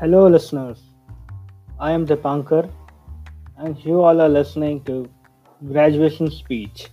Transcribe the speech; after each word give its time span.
Hello, 0.00 0.26
listeners. 0.28 0.78
I 1.78 1.92
am 1.92 2.06
Dipankar, 2.06 2.70
and 3.58 3.76
you 3.84 4.00
all 4.00 4.18
are 4.22 4.30
listening 4.30 4.82
to 4.84 5.10
Graduation 5.70 6.30
Speech. 6.30 6.88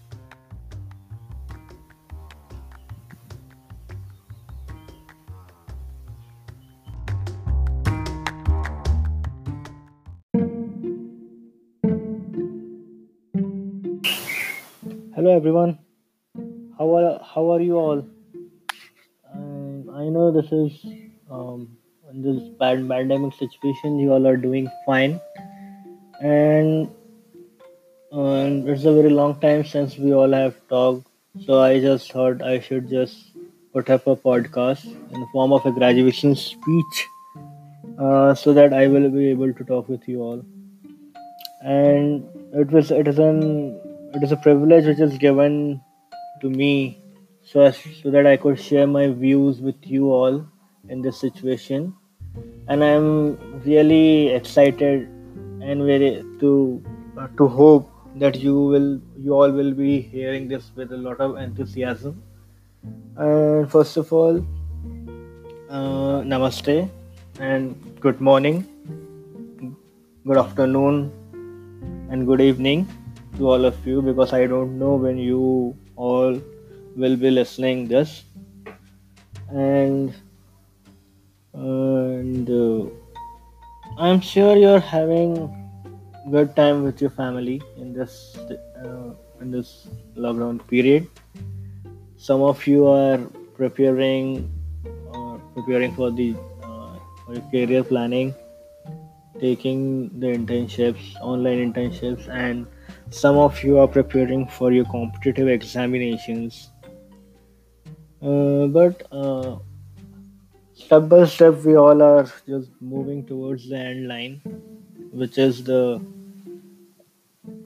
Hello, 15.16 15.34
everyone. 15.34 15.80
How 16.78 16.94
are 16.98 17.20
how 17.24 17.50
are 17.54 17.62
you 17.62 17.78
all? 17.78 18.06
Um, 19.34 19.90
I 19.94 20.10
know 20.10 20.30
this 20.34 20.52
is 20.52 20.86
um, 21.32 21.78
this 22.24 22.42
bad 22.60 22.88
pandemic 22.90 23.34
situation. 23.34 24.00
You 24.00 24.14
all 24.14 24.28
are 24.28 24.38
doing 24.38 24.70
fine, 24.86 25.20
and 26.22 26.90
it's 28.12 28.86
a 28.86 28.94
very 28.94 29.10
long 29.10 29.40
time 29.40 29.64
since 29.66 29.98
we 29.98 30.14
all 30.14 30.32
have 30.32 30.56
talked. 30.70 31.08
So 31.46 31.62
I 31.62 31.80
just 31.80 32.12
thought 32.12 32.42
I 32.42 32.60
should 32.60 32.90
just 32.90 33.16
put 33.74 33.90
up 33.90 34.08
a 34.08 34.16
podcast 34.16 34.86
in 34.86 35.20
the 35.20 35.28
form 35.32 35.54
of 35.54 35.66
a 35.66 35.72
graduation 35.72 36.36
speech, 36.36 37.08
uh, 38.00 38.34
so 38.34 38.54
that 38.54 38.74
I 38.74 38.88
will 38.88 39.10
be 39.10 39.28
able 39.28 39.54
to 39.54 39.64
talk 39.64 39.88
with 39.88 40.08
you 40.08 40.22
all. 40.22 40.46
And 41.62 42.26
it 42.54 42.72
was 42.72 42.92
it 42.92 43.08
is 43.08 43.20
an 43.20 43.80
it 44.16 44.24
is 44.24 44.32
a 44.32 44.38
privilege 44.38 44.86
which 44.86 45.00
is 45.00 45.18
given 45.18 45.82
to 46.42 46.50
me 46.50 47.00
so 47.44 47.62
as 47.62 47.78
so 48.02 48.12
that 48.12 48.26
I 48.26 48.38
could 48.38 48.60
share 48.60 48.88
my 48.88 49.08
views 49.08 49.62
with 49.62 49.76
you 49.86 50.12
all 50.12 50.46
in 50.90 51.02
this 51.02 51.20
situation. 51.20 51.94
And 52.68 52.84
I'm 52.84 53.62
really 53.64 54.30
excited 54.30 55.08
and 55.62 55.86
very 55.86 56.24
to 56.40 56.84
uh, 57.18 57.28
to 57.38 57.48
hope 57.48 57.90
that 58.16 58.40
you 58.40 58.56
will 58.60 59.00
you 59.18 59.34
all 59.34 59.52
will 59.52 59.74
be 59.74 60.02
hearing 60.02 60.48
this 60.48 60.72
with 60.76 60.92
a 60.92 60.98
lot 60.98 61.20
of 61.20 61.38
enthusiasm. 61.38 62.22
And 63.16 63.72
first 63.72 63.98
of 63.98 64.12
all, 64.12 64.38
uh, 65.70 66.22
namaste 66.34 66.90
and 67.40 67.76
good 68.02 68.22
morning, 68.22 68.66
good 70.26 70.38
afternoon, 70.38 71.12
and 72.10 72.26
good 72.26 72.42
evening 72.42 72.88
to 73.38 73.50
all 73.50 73.66
of 73.66 73.86
you 73.86 74.02
because 74.02 74.34
I 74.34 74.46
don't 74.48 74.80
know 74.80 74.96
when 74.96 75.18
you 75.18 75.76
all 75.96 76.40
will 76.96 77.16
be 77.16 77.30
listening 77.30 77.88
this 77.88 78.24
and 79.50 80.14
and 81.58 82.50
uh, 82.50 82.90
I'm 83.98 84.22
sure 84.22 84.56
you're 84.56 84.80
having 84.80 85.54
good 86.32 86.56
time 86.56 86.84
with 86.84 87.02
your 87.02 87.10
family 87.10 87.62
in 87.78 87.94
this 87.94 88.38
uh, 88.84 89.14
in 89.42 89.52
this 89.52 89.88
lockdown 90.16 90.66
period. 90.68 91.08
Some 92.18 92.42
of 92.42 92.66
you 92.68 92.88
are 92.88 93.18
preparing 93.56 94.52
uh, 95.14 95.38
preparing 95.56 95.96
for 95.96 96.12
the 96.12 96.36
uh, 96.64 97.00
for 97.26 97.34
your 97.34 97.46
career 97.52 97.84
planning, 97.84 98.36
taking 99.40 100.20
the 100.20 100.28
internships, 100.28 101.16
online 101.22 101.74
internships, 101.74 102.28
and 102.30 102.68
some 103.10 103.38
of 103.38 103.64
you 103.64 103.80
are 103.80 103.88
preparing 103.88 104.46
for 104.48 104.72
your 104.72 104.86
competitive 104.86 105.48
examinations. 105.48 106.70
Uh, 108.22 108.66
but 108.68 109.08
uh, 109.12 109.58
step 110.84 111.10
by 111.10 111.26
step, 111.26 111.56
we 111.66 111.76
all 111.76 112.02
are 112.02 112.26
just 112.48 112.70
moving 112.80 113.26
towards 113.26 113.70
the 113.70 113.78
end 113.78 114.08
line, 114.08 114.42
which 115.12 115.38
is 115.38 115.64
the 115.64 116.02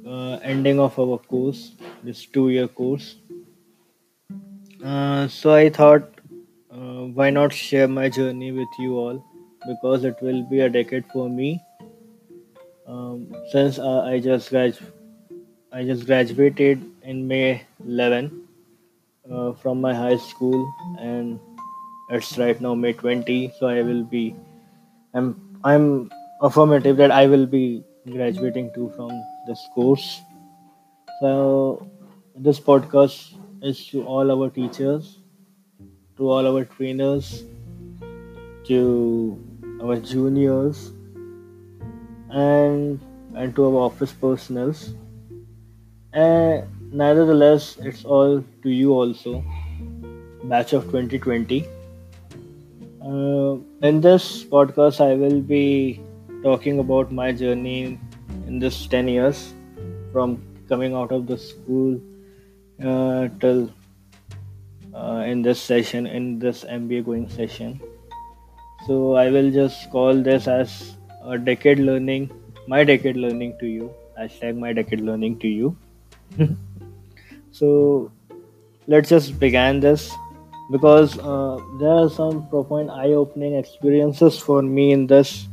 uh, 0.06 0.34
ending 0.44 0.80
of 0.80 0.98
our 1.00 1.18
course, 1.18 1.72
this 2.04 2.26
two-year 2.26 2.68
course. 2.68 3.16
Uh, 4.84 5.28
so 5.28 5.54
I 5.54 5.70
thought, 5.70 6.10
uh, 6.72 7.06
why 7.20 7.30
not 7.30 7.54
share 7.54 7.88
my 7.88 8.10
journey 8.10 8.52
with 8.52 8.70
you 8.80 8.98
all? 8.98 9.24
Because 9.68 10.04
it 10.04 10.16
will 10.22 10.44
be 10.50 10.62
a 10.62 10.70
decade 10.70 11.06
for 11.14 11.30
me. 11.30 11.62
Um, 12.88 13.34
since 13.52 13.80
uh, 13.80 14.02
I 14.02 14.20
just 14.20 14.50
grad- 14.50 14.80
I 15.72 15.84
just 15.84 16.06
graduated 16.06 16.84
in 17.04 17.28
May 17.28 17.64
11 17.86 18.48
uh, 19.32 19.54
from 19.54 19.80
my 19.82 19.94
high 19.94 20.18
school, 20.18 20.60
and 21.00 21.40
it's 22.12 22.38
right 22.38 22.60
now 22.60 22.76
May 22.76 22.94
20. 22.94 23.54
So 23.58 23.68
I 23.68 23.82
will 23.82 24.04
be 24.04 24.36
I'm 25.14 25.60
I'm 25.64 26.12
affirmative 26.42 26.98
that 26.98 27.12
I 27.12 27.28
will 27.28 27.46
be 27.46 27.84
graduating 28.10 28.72
too 28.74 28.92
from 28.96 29.12
this 29.48 29.68
course. 29.74 30.22
So 31.22 31.88
this 32.36 32.60
podcast 32.60 33.36
is 33.62 33.86
to 33.88 34.04
all 34.04 34.32
our 34.32 34.50
teachers, 34.50 35.20
to 36.18 36.30
all 36.30 36.48
our 36.48 36.66
trainers, 36.66 37.44
to 38.66 39.40
our 39.82 39.98
juniors, 39.98 40.92
and 42.30 43.00
and 43.36 43.56
to 43.56 43.66
our 43.66 43.84
office 43.90 44.12
personals. 44.12 44.94
And 46.14 46.68
nevertheless, 46.92 47.78
it's 47.82 48.04
all 48.04 48.44
to 48.64 48.70
you 48.70 48.92
also, 48.94 49.44
batch 50.44 50.74
of 50.74 50.84
2020. 50.86 51.81
Uh, 53.02 53.58
in 53.82 54.00
this 54.00 54.44
podcast, 54.44 55.02
I 55.02 55.16
will 55.16 55.42
be 55.42 56.00
talking 56.44 56.78
about 56.78 57.12
my 57.12 57.32
journey 57.32 58.00
in 58.46 58.60
this 58.60 58.86
10 58.86 59.08
years 59.08 59.56
from 60.12 60.40
coming 60.70 60.94
out 60.94 61.12
of 61.12 61.26
the 61.26 61.36
school 61.36 62.00
uh, 62.86 63.28
till 63.40 63.72
uh, 64.94 65.24
in 65.26 65.42
this 65.42 65.60
session, 65.60 66.06
in 66.06 66.38
this 66.38 66.64
MBA 66.64 67.04
going 67.04 67.28
session. 67.28 67.82
So 68.86 69.16
I 69.16 69.32
will 69.32 69.50
just 69.50 69.90
call 69.90 70.22
this 70.22 70.48
as 70.48 70.96
a 71.24 71.40
decade 71.40 71.80
learning, 71.80 72.30
my 72.68 72.84
decade 72.84 73.18
learning 73.18 73.58
to 73.62 73.66
you. 73.66 73.92
Hashtag 74.20 74.60
my 74.60 74.74
decade 74.74 75.02
learning 75.02 75.40
to 75.40 75.48
you. 75.48 75.76
so 77.52 78.12
let's 78.86 79.10
just 79.10 79.40
begin 79.40 79.80
this 79.80 80.12
because 80.72 81.20
uh, 81.20 81.60
there 81.80 81.90
are 81.90 82.10
some 82.10 82.48
profound 82.48 82.90
eye-opening 82.90 83.56
experiences 83.56 84.40
for 84.40 84.62
me 84.62 84.92
in 84.94 85.06
this 85.06 85.48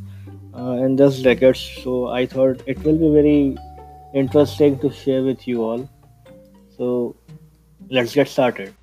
uh, 0.55 0.73
in 0.87 0.95
this 0.97 1.21
decade. 1.23 1.57
So 1.57 2.09
I 2.09 2.27
thought 2.27 2.63
it 2.67 2.83
will 2.85 2.99
be 2.99 3.11
very 3.13 3.59
interesting 4.15 4.79
to 4.79 4.93
share 4.93 5.23
with 5.23 5.47
you 5.47 5.65
all. 5.65 5.89
So 6.77 7.17
let's 7.91 8.15
get 8.15 8.29
started. 8.29 8.75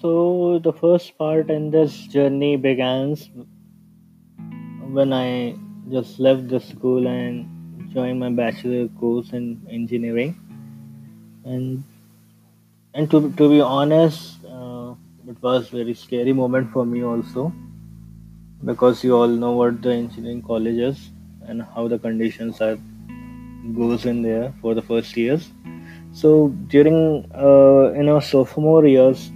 So 0.00 0.58
the 0.58 0.72
first 0.72 1.16
part 1.16 1.50
in 1.50 1.70
this 1.70 1.96
journey 2.08 2.56
begins 2.56 3.30
when 4.92 5.12
I 5.12 5.56
just 5.90 6.20
left 6.20 6.48
the 6.48 6.60
school 6.60 7.06
and 7.06 7.90
joined 7.92 8.20
my 8.20 8.30
bachelor 8.30 8.88
course 9.00 9.32
in 9.32 9.66
engineering. 9.70 10.38
And 11.44 11.84
and 12.94 13.10
to 13.10 13.32
to 13.40 13.48
be 13.48 13.60
honest, 13.60 14.44
uh, 14.44 14.94
it 15.26 15.42
was 15.42 15.68
very 15.68 15.94
scary 15.94 16.32
moment 16.32 16.72
for 16.72 16.84
me 16.84 17.02
also 17.02 17.52
because 18.64 19.02
you 19.02 19.16
all 19.16 19.28
know 19.28 19.52
what 19.52 19.82
the 19.82 19.92
engineering 19.92 20.42
college 20.42 20.78
is 20.78 21.10
and 21.46 21.62
how 21.62 21.88
the 21.88 21.98
conditions 21.98 22.60
are 22.60 22.78
goes 23.74 24.06
in 24.06 24.22
there 24.22 24.52
for 24.60 24.74
the 24.74 24.82
first 24.82 25.16
years. 25.16 25.50
So 26.12 26.48
during 26.68 27.30
uh, 27.34 27.92
in 27.94 28.08
our 28.08 28.20
sophomore 28.20 28.86
years, 28.86 29.30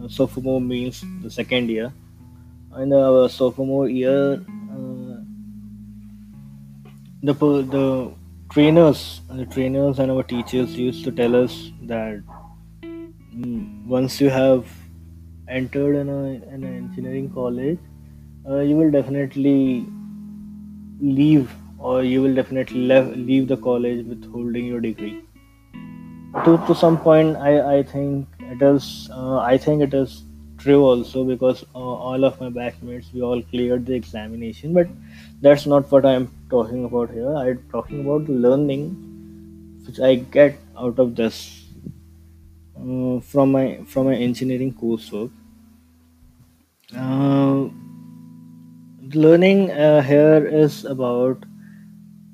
uh, 0.00 0.08
sophomore 0.08 0.60
means 0.60 1.04
the 1.22 1.30
second 1.30 1.68
year. 1.68 1.92
In 2.80 2.90
our 2.94 3.28
sophomore 3.28 3.86
year, 3.86 4.40
uh, 4.72 5.16
the 7.22 7.34
the 7.34 8.12
trainers, 8.50 9.20
the 9.28 9.44
trainers 9.44 9.98
and 9.98 10.10
our 10.10 10.22
teachers 10.22 10.74
used 10.74 11.04
to 11.04 11.12
tell 11.12 11.36
us 11.36 11.70
that 11.82 12.22
mm, 12.82 13.84
once 13.84 14.22
you 14.22 14.30
have 14.30 14.66
entered 15.48 15.96
in, 15.96 16.08
a, 16.08 16.24
in 16.54 16.64
an 16.64 16.76
engineering 16.76 17.30
college, 17.34 17.78
uh, 18.48 18.60
you 18.60 18.74
will 18.76 18.90
definitely 18.90 19.86
leave 20.98 21.54
or 21.78 22.02
you 22.02 22.22
will 22.22 22.34
definitely 22.34 22.80
leave, 22.80 23.16
leave 23.16 23.48
the 23.48 23.56
college 23.58 24.06
with 24.06 24.24
holding 24.32 24.64
your 24.64 24.80
degree. 24.80 25.20
To, 26.46 26.56
to 26.66 26.74
some 26.74 26.96
point, 26.96 27.36
I, 27.36 27.80
I 27.80 27.82
think 27.82 28.28
it 28.40 28.62
is 28.62 29.10
uh, 29.12 29.40
I 29.40 29.58
think 29.58 29.82
it 29.82 29.92
is 29.92 30.22
true 30.62 30.82
also 30.84 31.24
because 31.24 31.64
uh, 31.74 31.78
all 31.78 32.24
of 32.24 32.40
my 32.40 32.48
batchmates 32.48 33.12
we 33.12 33.22
all 33.22 33.42
cleared 33.42 33.86
the 33.86 33.94
examination, 33.94 34.72
but 34.74 34.88
that's 35.40 35.66
not 35.66 35.90
what 35.90 36.06
I'm 36.06 36.30
talking 36.50 36.84
about 36.84 37.10
here. 37.10 37.34
I'm 37.36 37.62
talking 37.70 38.00
about 38.00 38.28
learning 38.28 38.84
which 39.86 40.00
I 40.00 40.14
get 40.16 40.58
out 40.78 40.98
of 40.98 41.16
this 41.16 41.64
uh, 42.76 43.20
from 43.20 43.52
my 43.52 43.80
from 43.86 44.06
my 44.06 44.14
engineering 44.14 44.74
coursework. 44.74 45.30
Uh, 46.96 47.68
learning 49.14 49.70
uh, 49.70 50.02
here 50.02 50.46
is 50.46 50.84
about 50.84 51.44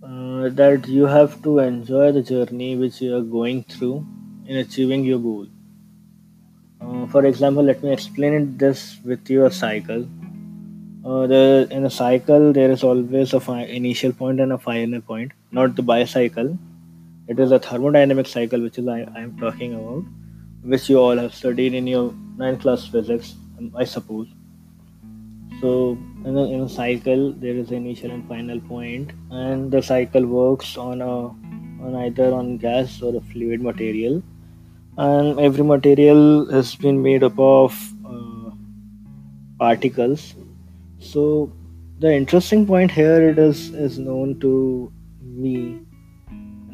uh, 0.02 0.48
that 0.60 0.86
you 0.88 1.06
have 1.06 1.42
to 1.42 1.58
enjoy 1.60 2.12
the 2.12 2.22
journey 2.22 2.76
which 2.76 3.00
you 3.00 3.16
are 3.16 3.22
going 3.22 3.62
through 3.64 4.06
in 4.46 4.56
achieving 4.56 5.04
your 5.04 5.18
goal. 5.18 5.46
Uh, 6.80 7.06
for 7.06 7.24
example, 7.26 7.62
let 7.62 7.82
me 7.82 7.92
explain 7.92 8.32
it 8.34 8.58
this 8.58 8.98
with 9.04 9.28
your 9.28 9.50
cycle. 9.50 10.06
Uh, 11.04 11.26
the, 11.26 11.68
in 11.70 11.84
a 11.84 11.90
cycle, 11.90 12.52
there 12.52 12.70
is 12.70 12.82
always 12.82 13.32
a 13.32 13.40
fi- 13.40 13.64
initial 13.64 14.12
point 14.12 14.40
and 14.40 14.52
a 14.52 14.58
final 14.58 15.00
point, 15.00 15.32
not 15.52 15.74
the 15.76 15.82
bicycle. 15.82 16.58
It 17.28 17.38
is 17.38 17.52
a 17.52 17.58
thermodynamic 17.58 18.26
cycle, 18.26 18.60
which 18.60 18.78
is 18.78 18.88
I, 18.88 19.00
I 19.14 19.20
am 19.20 19.36
talking 19.38 19.74
about, 19.74 20.04
which 20.62 20.88
you 20.88 20.98
all 20.98 21.16
have 21.16 21.34
studied 21.34 21.74
in 21.74 21.86
your 21.86 22.14
ninth 22.36 22.60
class 22.60 22.86
physics, 22.86 23.34
I 23.74 23.84
suppose. 23.84 24.28
So 25.60 25.98
in 26.24 26.36
a, 26.36 26.44
in 26.44 26.60
a 26.60 26.68
cycle, 26.68 27.32
there 27.32 27.54
is 27.54 27.72
initial 27.72 28.12
and 28.12 28.26
final 28.28 28.60
point, 28.60 29.10
and 29.30 29.70
the 29.72 29.82
cycle 29.82 30.24
works 30.24 30.76
on 30.76 31.02
a 31.02 31.26
on 31.84 31.94
either 31.96 32.32
on 32.32 32.58
gas 32.58 33.02
or 33.02 33.14
a 33.16 33.20
fluid 33.20 33.60
material, 33.60 34.22
and 34.98 35.38
every 35.38 35.64
material 35.64 36.50
has 36.50 36.74
been 36.74 37.00
made 37.02 37.22
up 37.22 37.38
of 37.38 37.76
uh, 38.04 38.50
particles. 39.58 40.34
So 40.98 41.52
the 42.00 42.12
interesting 42.12 42.66
point 42.66 42.90
here 42.90 43.30
it 43.30 43.38
is 43.38 43.70
is 43.70 43.98
known 43.98 44.40
to 44.40 44.92
me 45.22 45.80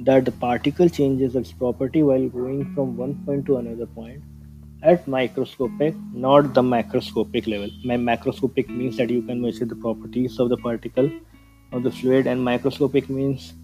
that 0.07 0.25
the 0.25 0.33
particle 0.33 0.89
changes 0.89 1.37
its 1.37 1.53
property 1.53 2.03
while 2.03 2.29
going 2.29 2.75
from 2.75 2.97
one 2.97 3.15
point 3.27 3.47
to 3.47 3.59
another 3.59 3.87
point 3.87 4.23
at 4.83 5.07
microscopic, 5.09 5.95
not 6.13 6.53
the 6.53 6.63
macroscopic 6.63 7.47
level. 7.47 7.71
My 7.85 7.97
macroscopic 7.97 8.69
means 8.69 8.99
that 8.99 9.09
you 9.11 9.23
can 9.23 9.41
measure 9.41 9.65
the 9.65 9.77
properties 9.77 10.39
of 10.39 10.51
the 10.51 10.59
particle 10.59 11.11
of 11.73 11.83
the 11.83 11.91
fluid, 11.91 12.27
and 12.27 12.45
microscopic 12.45 13.09
means 13.09 13.55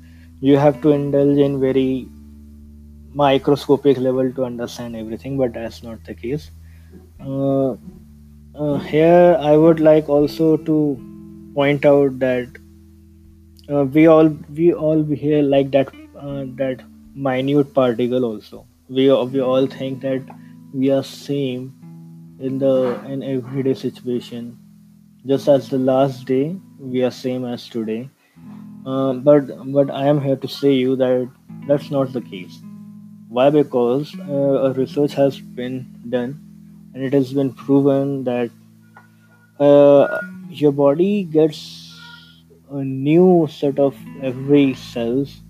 you 0.41 0.57
have 0.57 0.81
to 0.83 0.93
indulge 0.93 1.39
in 1.39 1.61
very 1.61 2.09
microscopic 3.15 3.99
level 3.99 4.33
to 4.33 4.45
understand 4.45 4.97
everything, 4.97 5.37
but 5.37 5.53
that's 5.53 5.83
not 5.83 6.05
the 6.05 6.15
case. 6.15 6.51
Uh, 7.21 7.77
uh, 8.55 8.79
here, 8.79 9.37
I 9.41 9.57
would 9.57 9.81
like 9.81 10.09
also 10.09 10.57
to 10.57 11.53
point 11.55 11.85
out 11.85 12.19
that 12.21 12.49
uh, 13.69 13.85
we 13.85 14.07
all 14.07 14.29
we 14.29 14.73
all 14.73 15.03
here 15.05 15.43
like 15.43 15.71
that 15.73 15.89
uh, 16.17 16.45
that 16.57 16.83
minute 17.15 17.75
particle 17.75 18.25
also. 18.25 18.67
We 18.89 19.13
we 19.35 19.41
all 19.41 19.67
think 19.67 20.01
that 20.03 20.23
we 20.73 20.91
are 20.91 21.03
same 21.03 21.75
in 22.39 22.59
the 22.59 23.01
in 23.07 23.23
everyday 23.23 23.75
situation. 23.75 24.59
Just 25.27 25.49
as 25.49 25.69
the 25.69 25.79
last 25.79 26.25
day, 26.27 26.57
we 26.79 27.03
are 27.03 27.11
same 27.11 27.45
as 27.45 27.69
today. 27.69 28.09
Uh, 28.87 29.13
but 29.13 29.73
but 29.73 29.91
I 29.91 30.07
am 30.07 30.21
here 30.21 30.37
to 30.37 30.49
say 30.49 30.73
you 30.73 30.97
that 30.97 31.31
that's 31.69 31.91
not 31.91 32.13
the 32.13 32.23
case. 32.23 32.61
Why? 33.31 33.49
Because 33.49 34.13
uh, 34.29 34.73
research 34.77 35.13
has 35.15 35.39
been 35.39 35.87
done, 36.09 36.31
and 36.95 37.05
it 37.05 37.13
has 37.13 37.33
been 37.33 37.53
proven 37.53 38.25
that 38.25 38.51
uh, 39.61 40.21
your 40.49 40.73
body 40.73 41.23
gets 41.23 41.61
a 42.73 42.83
new 42.83 43.47
set 43.49 43.79
of 43.79 43.97
every 44.21 44.75
cells 44.75 45.43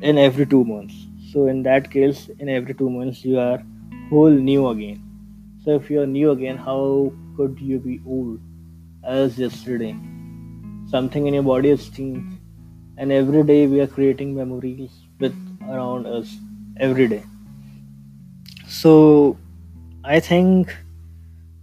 in 0.00 0.16
every 0.16 0.46
two 0.46 0.64
months. 0.64 0.94
So 1.32 1.48
in 1.48 1.64
that 1.64 1.90
case, 1.90 2.30
in 2.38 2.48
every 2.48 2.72
two 2.72 2.88
months, 2.88 3.24
you 3.24 3.40
are 3.40 3.60
whole 4.08 4.30
new 4.30 4.68
again. 4.68 5.02
So 5.64 5.74
if 5.74 5.90
you 5.90 6.02
are 6.02 6.06
new 6.06 6.30
again, 6.30 6.56
how 6.56 7.12
could 7.36 7.58
you 7.58 7.80
be 7.80 8.00
old 8.06 8.38
as 9.02 9.36
yesterday? 9.36 9.96
Something 10.88 11.26
in 11.26 11.34
your 11.34 11.42
body 11.42 11.70
has 11.70 11.88
changed, 11.88 12.38
and 12.96 13.10
every 13.10 13.42
day 13.42 13.66
we 13.66 13.80
are 13.80 13.88
creating 13.88 14.36
memories 14.36 14.90
with 15.18 15.34
around 15.68 16.06
us 16.06 16.36
every 16.82 17.08
day. 17.08 17.22
So 18.66 19.38
I 20.04 20.20
think 20.20 20.74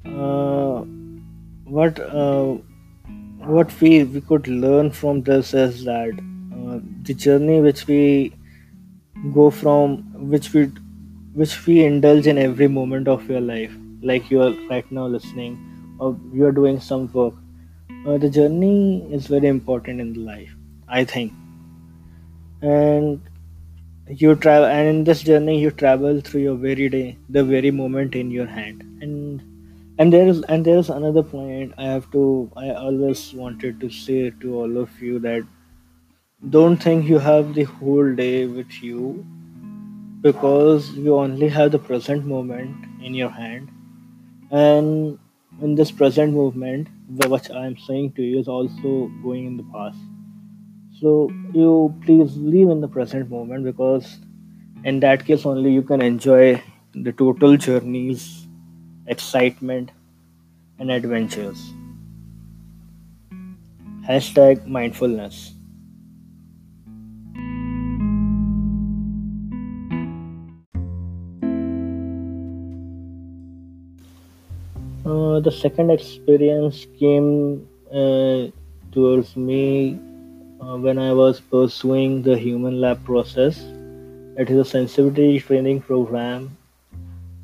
uh, 0.05 0.83
what 1.65 1.99
uh, 1.99 2.57
what 3.55 3.79
we 3.81 4.03
we 4.03 4.21
could 4.21 4.47
learn 4.47 4.91
from 4.91 5.23
this 5.23 5.53
is 5.53 5.83
that 5.85 6.21
uh, 6.57 6.79
the 7.03 7.13
journey 7.13 7.61
which 7.61 7.87
we 7.87 8.33
go 9.33 9.49
from 9.49 9.97
which 10.33 10.53
we 10.53 10.63
which 11.33 11.55
we 11.65 11.83
indulge 11.85 12.27
in 12.27 12.37
every 12.37 12.67
moment 12.67 13.07
of 13.07 13.29
your 13.29 13.41
life 13.41 13.75
like 14.01 14.29
you 14.31 14.41
are 14.41 14.53
right 14.69 14.91
now 14.91 15.07
listening 15.07 15.57
or 15.99 16.15
you 16.33 16.45
are 16.45 16.51
doing 16.51 16.79
some 16.79 17.11
work 17.13 17.33
uh, 18.07 18.17
the 18.17 18.29
journey 18.29 19.03
is 19.19 19.27
very 19.27 19.47
important 19.47 20.01
in 20.01 20.13
the 20.13 20.19
life 20.31 20.55
i 20.87 21.03
think 21.03 21.33
and 22.61 23.28
you 24.09 24.35
travel 24.35 24.65
and 24.65 24.87
in 24.87 25.03
this 25.03 25.21
journey 25.21 25.59
you 25.61 25.71
travel 25.71 26.19
through 26.19 26.41
your 26.41 26.55
very 26.55 26.89
day 26.89 27.17
the 27.29 27.43
very 27.43 27.71
moment 27.71 28.15
in 28.15 28.31
your 28.31 28.47
hand. 28.47 28.81
And 29.01 29.41
and 29.99 30.13
there 30.13 30.27
is 30.27 30.41
and 30.43 30.65
there 30.65 30.77
is 30.77 30.89
another 30.89 31.21
point 31.21 31.73
i 31.77 31.83
have 31.83 32.09
to 32.11 32.49
i 32.55 32.69
always 32.69 33.33
wanted 33.33 33.81
to 33.81 33.89
say 33.89 34.31
to 34.41 34.55
all 34.59 34.77
of 34.77 35.01
you 35.01 35.19
that 35.19 35.43
don't 36.49 36.77
think 36.77 37.05
you 37.05 37.19
have 37.19 37.53
the 37.53 37.63
whole 37.63 38.13
day 38.15 38.45
with 38.45 38.81
you 38.81 39.25
because 40.21 40.91
you 40.91 41.15
only 41.15 41.49
have 41.49 41.71
the 41.71 41.79
present 41.79 42.25
moment 42.25 42.85
in 43.01 43.13
your 43.13 43.29
hand. 43.29 43.69
And 44.51 45.19
in 45.61 45.75
this 45.75 45.91
present 45.91 46.33
movement 46.33 46.87
what 47.27 47.49
i 47.51 47.65
am 47.65 47.75
saying 47.77 48.11
to 48.13 48.21
you 48.21 48.39
is 48.39 48.47
also 48.47 49.11
going 49.23 49.45
in 49.45 49.57
the 49.57 49.63
past 49.73 49.97
so 50.99 51.31
you 51.53 51.95
please 52.05 52.35
live 52.35 52.69
in 52.69 52.81
the 52.81 52.87
present 52.87 53.29
moment 53.29 53.63
because 53.63 54.17
in 54.83 54.99
that 54.99 55.25
case 55.25 55.45
only 55.45 55.71
you 55.71 55.81
can 55.81 56.01
enjoy 56.01 56.61
the 56.93 57.13
total 57.13 57.55
journeys 57.55 58.47
excitement 59.07 59.91
and 60.77 60.91
adventures. 60.91 61.73
Hashtag 64.07 64.65
mindfulness. 64.67 65.53
Uh, 75.05 75.39
the 75.39 75.51
second 75.51 75.91
experience 75.91 76.85
came 76.99 77.65
uh, 77.91 78.47
towards 78.91 79.35
me 79.37 79.97
uh, 80.61 80.77
when 80.77 80.97
I 80.99 81.13
was 81.13 81.39
pursuing 81.39 82.21
the 82.21 82.37
human 82.37 82.81
lab 82.81 83.03
process. 83.05 83.59
It 84.37 84.49
is 84.49 84.57
a 84.59 84.65
sensitivity 84.65 85.39
training 85.39 85.81
program 85.81 86.57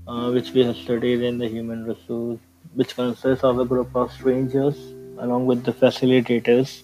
uh, 0.07 0.29
which 0.31 0.51
we 0.51 0.63
have 0.63 0.75
studied 0.75 1.21
in 1.21 1.37
the 1.37 1.47
human 1.47 1.85
resource, 1.85 2.39
which 2.73 2.95
consists 2.95 3.43
of 3.43 3.59
a 3.59 3.65
group 3.65 3.95
of 3.95 4.11
strangers 4.11 4.77
along 5.19 5.45
with 5.45 5.63
the 5.63 5.73
facilitators. 5.73 6.83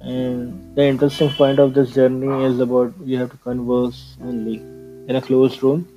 And 0.00 0.76
the 0.76 0.84
interesting 0.84 1.30
point 1.30 1.58
of 1.58 1.72
this 1.72 1.94
journey 1.94 2.44
is 2.44 2.60
about 2.60 2.92
you 3.04 3.18
have 3.18 3.30
to 3.30 3.36
converse 3.38 4.16
only 4.22 4.56
in 4.56 5.16
a 5.16 5.22
closed 5.22 5.62
room. 5.62 5.88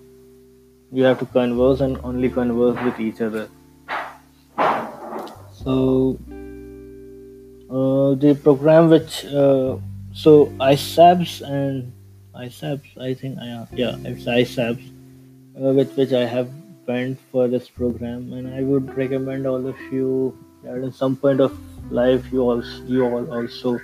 You 0.92 1.04
have 1.04 1.20
to 1.20 1.26
converse 1.26 1.82
and 1.82 1.98
only 2.04 2.30
converse 2.30 2.82
with 2.86 3.00
each 3.00 3.20
other. 3.20 3.50
So 5.52 6.18
uh, 7.69 8.15
the 8.15 8.38
program 8.43 8.89
which 8.89 9.25
uh, 9.25 9.77
so 10.13 10.47
ISABS 10.59 11.41
and 11.41 11.91
ISABS 12.36 12.97
I 13.00 13.13
think 13.13 13.39
I 13.39 13.67
yeah 13.71 13.95
it's 14.03 14.25
ISABS 14.25 14.91
uh, 15.57 15.74
with 15.74 15.95
which 15.97 16.13
I 16.13 16.25
have 16.25 16.50
went 16.88 17.19
for 17.31 17.47
this 17.47 17.69
program, 17.69 18.33
and 18.33 18.53
I 18.53 18.63
would 18.63 18.95
recommend 18.95 19.45
all 19.45 19.67
of 19.67 19.79
you 19.91 20.38
that 20.63 20.83
at 20.83 20.93
some 20.93 21.15
point 21.15 21.41
of 21.41 21.57
life 21.91 22.25
you 22.31 22.41
also 22.41 22.83
you 22.86 23.05
all 23.05 23.31
also 23.33 23.79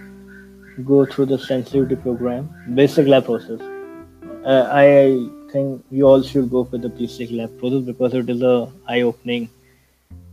go 0.86 1.06
through 1.06 1.28
the 1.28 1.38
sensitivity 1.38 1.96
program, 1.96 2.50
basic 2.74 3.08
lab 3.08 3.26
process. 3.26 3.62
Uh, 4.46 4.68
I 4.72 5.30
think 5.52 5.86
you 5.92 6.06
all 6.08 6.22
should 6.22 6.50
go 6.50 6.64
for 6.64 6.78
the 6.78 6.90
basic 6.90 7.32
lab 7.32 7.58
process 7.60 7.86
because 7.86 8.14
it 8.14 8.30
is 8.30 8.42
a 8.42 8.70
eye-opening 8.88 9.50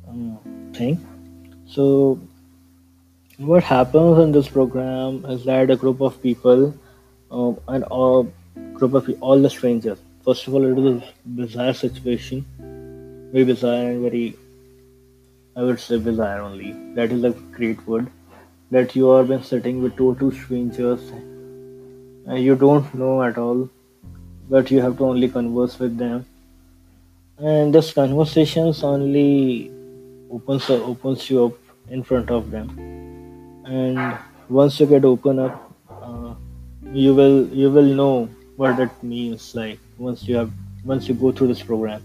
um, 0.08 0.38
thing. 0.74 0.98
So 1.66 2.18
what 3.40 3.62
happens 3.64 4.18
in 4.18 4.32
this 4.32 4.48
program 4.48 5.24
is 5.26 5.44
that 5.44 5.70
a 5.70 5.76
group 5.76 6.00
of 6.00 6.22
people 6.22 6.74
um, 7.30 7.58
and 7.68 7.84
a 7.90 8.26
group 8.74 8.94
of 8.94 9.10
all 9.20 9.40
the 9.40 9.50
strangers. 9.50 9.98
First 10.24 10.46
of 10.46 10.54
all, 10.54 10.64
it 10.64 10.78
is 10.78 11.02
a 11.02 11.12
bizarre 11.26 11.74
situation 11.74 12.44
very 13.32 13.44
bizarre 13.44 13.90
and 13.90 14.02
very 14.02 14.36
I 15.56 15.62
would 15.62 15.80
say 15.80 15.98
bizarre 15.98 16.40
only. 16.40 16.72
That 16.94 17.12
is 17.12 17.24
a 17.24 17.30
great 17.30 17.86
word. 17.86 18.10
That 18.70 18.94
you 18.94 19.10
are 19.10 19.24
been 19.24 19.42
sitting 19.42 19.82
with 19.82 19.96
total 19.96 20.30
strangers 20.32 21.00
and 21.10 22.38
you 22.38 22.54
don't 22.54 22.92
know 22.94 23.22
at 23.22 23.38
all, 23.38 23.68
but 24.48 24.70
you 24.70 24.80
have 24.80 24.96
to 24.98 25.04
only 25.04 25.28
converse 25.28 25.78
with 25.78 25.96
them. 25.98 26.24
And 27.38 27.74
this 27.74 27.92
conversations 27.92 28.82
only 28.82 29.70
opens 30.30 30.70
opens 30.70 31.28
you 31.30 31.46
up 31.46 31.54
in 31.88 32.02
front 32.02 32.30
of 32.30 32.50
them. 32.50 33.09
And 33.70 34.18
once 34.48 34.80
you 34.80 34.86
get 34.86 35.04
open 35.04 35.38
up, 35.38 35.72
uh, 35.88 36.34
you 36.92 37.14
will 37.14 37.46
you 37.48 37.70
will 37.70 37.90
know 38.02 38.28
what 38.56 38.76
that 38.78 39.02
means. 39.02 39.54
Like 39.54 39.78
once 39.96 40.26
you 40.26 40.36
have 40.36 40.50
once 40.84 41.08
you 41.08 41.14
go 41.14 41.30
through 41.30 41.48
this 41.48 41.62
program. 41.62 42.02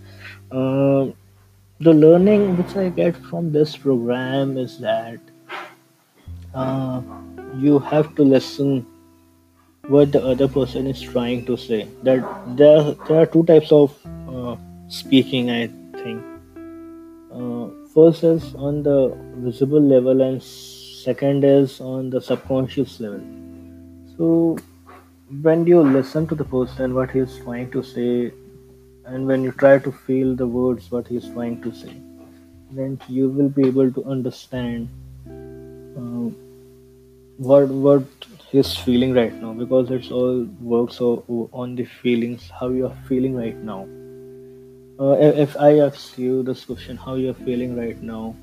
Uh, 0.51 1.07
the 1.79 1.93
learning 1.93 2.55
which 2.57 2.75
I 2.75 2.89
get 2.89 3.17
from 3.29 3.51
this 3.51 3.75
program 3.75 4.57
is 4.57 4.77
that 4.79 5.19
uh, 6.53 7.01
you 7.57 7.79
have 7.79 8.13
to 8.15 8.23
listen 8.23 8.85
what 9.87 10.11
the 10.11 10.23
other 10.23 10.47
person 10.47 10.87
is 10.87 11.01
trying 11.01 11.45
to 11.47 11.57
say. 11.57 11.87
That 12.03 12.23
there 12.55 12.93
there 13.07 13.21
are 13.23 13.25
two 13.25 13.43
types 13.43 13.71
of 13.71 13.97
uh, 14.29 14.55
speaking. 14.87 15.49
I 15.49 15.67
think 15.97 16.23
uh, 17.33 17.67
first 17.93 18.23
is 18.23 18.53
on 18.53 18.83
the 18.83 19.17
visible 19.37 19.81
level, 19.81 20.21
and 20.21 20.41
second 21.05 21.43
is 21.43 21.79
on 21.81 22.09
the 22.09 22.21
subconscious 22.21 22.99
level. 22.99 23.21
So 24.17 24.57
when 25.41 25.67
you 25.67 25.81
listen 25.81 26.27
to 26.27 26.35
the 26.35 26.45
person, 26.45 26.93
what 26.95 27.11
he 27.11 27.19
is 27.19 27.37
trying 27.43 27.71
to 27.71 27.83
say, 27.83 28.33
and 29.05 29.27
when 29.27 29.43
you 29.43 29.51
try 29.51 29.77
to 29.79 29.91
feel 29.91 30.35
the 30.35 30.47
words 30.47 30.91
what 30.91 31.07
he 31.07 31.17
is 31.17 31.29
trying 31.29 31.61
to 31.61 31.73
say, 31.73 31.93
then 32.71 32.99
you 33.07 33.29
will 33.29 33.49
be 33.49 33.67
able 33.67 33.91
to 33.91 34.03
understand 34.05 34.89
uh, 35.97 36.29
what 37.37 37.67
what 37.69 38.03
he's 38.49 38.75
feeling 38.77 39.13
right 39.13 39.33
now 39.41 39.53
because 39.53 39.91
it's 39.91 40.11
all 40.11 40.45
works 40.61 41.01
o- 41.01 41.49
on 41.51 41.75
the 41.75 41.85
feelings 41.85 42.49
how 42.59 42.69
you 42.69 42.85
are 42.87 42.97
feeling 43.09 43.35
right 43.35 43.61
now 43.63 43.85
uh, 44.99 45.15
if, 45.45 45.55
i 45.57 45.79
ask 45.79 46.17
you 46.17 46.43
this 46.43 46.65
question 46.65 46.97
how 46.97 47.15
you're 47.15 47.39
feeling 47.47 47.75
right 47.77 48.01
now 48.01 48.35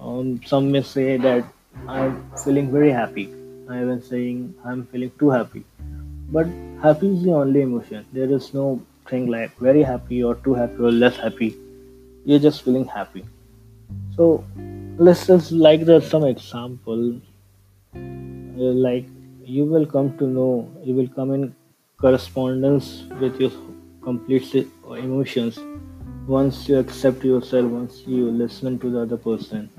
um, 0.00 0.40
some 0.44 0.70
may 0.70 0.82
say 0.82 1.16
that 1.16 1.44
i'm 1.88 2.22
feeling 2.44 2.70
very 2.72 2.90
happy. 2.90 3.28
I 3.68 3.84
was 3.84 4.06
saying 4.08 4.54
i'm 4.64 4.86
feeling 4.86 5.12
too 5.18 5.30
happy. 5.30 5.64
But 6.36 6.46
happy 6.82 7.08
is 7.14 7.22
the 7.22 7.32
only 7.32 7.62
emotion. 7.62 8.04
There 8.12 8.30
is 8.30 8.52
no 8.54 8.80
thing 9.08 9.26
like 9.26 9.56
very 9.58 9.82
happy 9.82 10.22
or 10.22 10.34
too 10.36 10.54
happy 10.54 10.82
or 10.82 10.90
less 10.90 11.16
happy. 11.16 11.56
You're 12.24 12.40
just 12.40 12.62
feeling 12.62 12.86
happy. 12.86 13.24
So 14.16 14.44
let's 14.98 15.26
just 15.26 15.52
like 15.52 15.84
the 15.84 16.00
some 16.00 16.24
example. 16.24 17.20
Uh, 17.94 18.72
like 18.88 19.06
you 19.44 19.64
will 19.64 19.86
come 19.86 20.16
to 20.18 20.26
know 20.26 20.50
you 20.82 20.94
will 20.94 21.08
come 21.08 21.32
in 21.32 21.54
correspondence 22.00 23.04
with 23.20 23.40
your 23.40 23.50
complete 24.02 24.68
emotions. 24.88 25.58
Once 26.26 26.68
you 26.68 26.78
accept 26.78 27.24
yourself 27.24 27.70
once 27.70 28.02
you 28.06 28.30
listen 28.30 28.78
to 28.80 28.90
the 28.90 29.02
other 29.02 29.16
person 29.16 29.70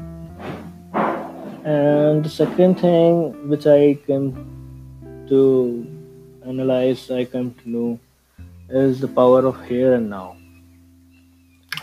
and 1.76 2.24
the 2.24 2.30
second 2.30 2.80
thing 2.80 3.16
which 3.50 3.66
i 3.68 3.94
came 4.08 4.28
to 5.30 5.40
analyze 6.52 7.10
i 7.22 7.24
come 7.26 7.50
to 7.62 7.70
know 7.70 8.00
is 8.70 9.00
the 9.00 9.08
power 9.08 9.46
of 9.46 9.64
here 9.66 9.94
and 9.94 10.10
now. 10.10 10.36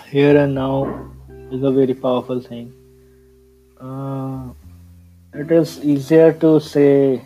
Here 0.08 0.36
and 0.36 0.54
now 0.54 1.10
is 1.50 1.62
a 1.62 1.70
very 1.72 1.94
powerful 1.94 2.40
thing. 2.40 2.72
Uh, 3.80 4.50
it 5.32 5.50
is 5.50 5.82
easier 5.84 6.32
to 6.32 6.60
say 6.60 7.24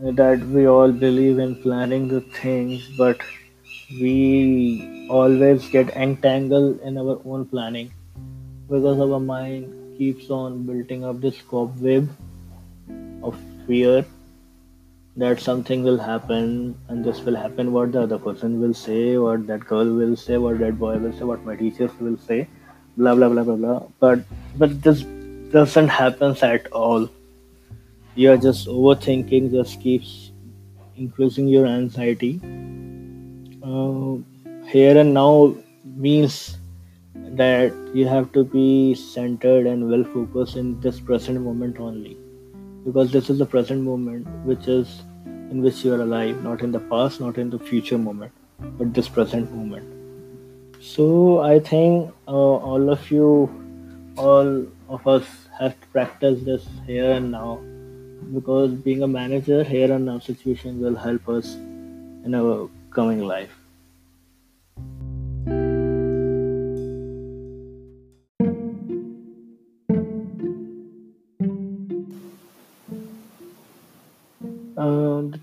that 0.00 0.40
we 0.46 0.66
all 0.66 0.92
believe 0.92 1.38
in 1.38 1.60
planning 1.62 2.08
the 2.08 2.20
things, 2.20 2.88
but 2.96 3.20
we 4.00 5.08
always 5.10 5.68
get 5.68 5.90
entangled 5.90 6.80
in 6.80 6.96
our 6.96 7.20
own 7.24 7.44
planning 7.44 7.92
because 8.68 9.00
our 9.00 9.20
mind 9.20 9.81
keeps 10.02 10.30
on 10.30 10.62
building 10.70 11.04
up 11.10 11.20
this 11.26 11.42
cobweb 11.50 12.08
of 13.22 13.36
fear 13.66 14.04
that 15.16 15.40
something 15.50 15.82
will 15.90 15.98
happen 15.98 16.74
and 16.88 17.04
this 17.04 17.20
will 17.20 17.36
happen 17.36 17.72
what 17.72 17.92
the 17.92 18.02
other 18.02 18.18
person 18.18 18.60
will 18.60 18.74
say 18.86 19.18
what 19.26 19.46
that 19.46 19.70
girl 19.74 19.94
will 20.00 20.16
say 20.24 20.38
what 20.46 20.58
that 20.66 20.78
boy 20.84 20.96
will 21.06 21.16
say 21.20 21.30
what 21.32 21.44
my 21.50 21.56
teachers 21.62 22.02
will 22.06 22.18
say 22.28 22.40
blah 22.96 23.14
blah 23.14 23.28
blah 23.28 23.42
blah 23.42 23.56
blah. 23.56 23.82
But 23.98 24.20
but 24.56 24.82
this 24.82 25.02
doesn't 25.52 25.88
happen 25.88 26.36
at 26.42 26.66
all. 26.72 27.08
You're 28.14 28.36
just 28.36 28.66
overthinking 28.66 29.50
just 29.52 29.80
keeps 29.80 30.32
increasing 30.96 31.48
your 31.48 31.66
anxiety. 31.66 32.40
Uh, 33.62 34.16
here 34.68 34.98
and 34.98 35.14
now 35.14 35.54
means 35.84 36.58
that 37.14 37.72
you 37.94 38.06
have 38.06 38.32
to 38.32 38.44
be 38.44 38.94
centered 38.94 39.66
and 39.66 39.90
well 39.90 40.04
focused 40.04 40.56
in 40.56 40.80
this 40.80 41.00
present 41.00 41.40
moment 41.40 41.78
only. 41.78 42.16
Because 42.84 43.12
this 43.12 43.30
is 43.30 43.38
the 43.38 43.46
present 43.46 43.82
moment 43.82 44.26
which 44.44 44.66
is 44.66 45.02
in 45.26 45.62
which 45.62 45.84
you 45.84 45.92
are 45.94 46.00
alive 46.00 46.42
not 46.42 46.62
in 46.62 46.72
the 46.72 46.80
past 46.80 47.20
not 47.20 47.36
in 47.36 47.50
the 47.50 47.58
future 47.58 47.98
moment 47.98 48.32
but 48.78 48.94
this 48.94 49.08
present 49.08 49.52
moment. 49.52 49.86
So 50.80 51.40
i 51.40 51.58
think 51.60 52.12
uh, 52.26 52.54
all 52.70 52.90
of 52.90 53.10
you 53.10 53.28
all 54.16 54.66
of 54.88 55.06
us 55.06 55.24
have 55.58 55.78
to 55.80 55.86
practice 55.88 56.42
this 56.42 56.66
here 56.86 57.12
and 57.12 57.30
now. 57.30 57.60
Because 58.34 58.72
being 58.72 59.02
a 59.02 59.08
manager 59.08 59.62
here 59.62 59.92
and 59.92 60.06
now 60.06 60.18
situation 60.18 60.80
will 60.80 60.96
help 60.96 61.28
us 61.28 61.54
in 62.24 62.34
our 62.34 62.70
coming 62.90 63.20
life 63.20 63.61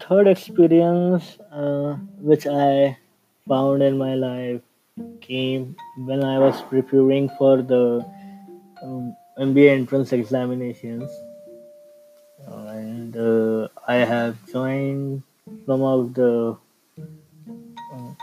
third 0.09 0.27
experience 0.27 1.37
uh, 1.51 1.93
which 2.17 2.47
I 2.47 2.97
found 3.47 3.83
in 3.83 3.97
my 3.97 4.15
life 4.15 4.61
came 5.21 5.75
when 5.97 6.23
I 6.23 6.39
was 6.39 6.61
preparing 6.63 7.29
for 7.37 7.61
the 7.61 8.03
um, 8.81 9.15
MBA 9.37 9.69
entrance 9.69 10.11
examinations, 10.11 11.09
and 12.47 13.15
uh, 13.15 13.67
I 13.87 13.97
have 13.97 14.35
joined 14.51 15.21
some 15.67 15.83
of 15.83 16.13
the 16.15 16.57
uh, 16.97 18.13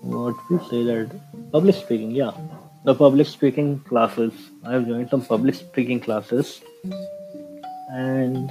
what 0.00 0.34
we 0.50 0.58
say 0.70 0.82
that 0.84 1.10
public 1.52 1.76
speaking. 1.76 2.10
Yeah, 2.12 2.32
the 2.84 2.94
public 2.94 3.26
speaking 3.26 3.80
classes. 3.80 4.32
I 4.64 4.72
have 4.72 4.86
joined 4.86 5.10
some 5.10 5.24
public 5.24 5.54
speaking 5.54 6.00
classes, 6.00 6.62
and 7.90 8.50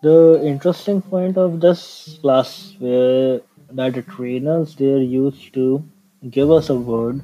the 0.00 0.40
interesting 0.44 1.02
point 1.02 1.36
of 1.36 1.60
this 1.60 2.18
class 2.20 2.74
were 2.80 3.40
that 3.72 3.94
the 3.94 4.02
trainers 4.02 4.74
there 4.76 4.98
used 4.98 5.52
to 5.54 5.84
give 6.30 6.50
us 6.50 6.70
a 6.70 6.74
word, 6.74 7.20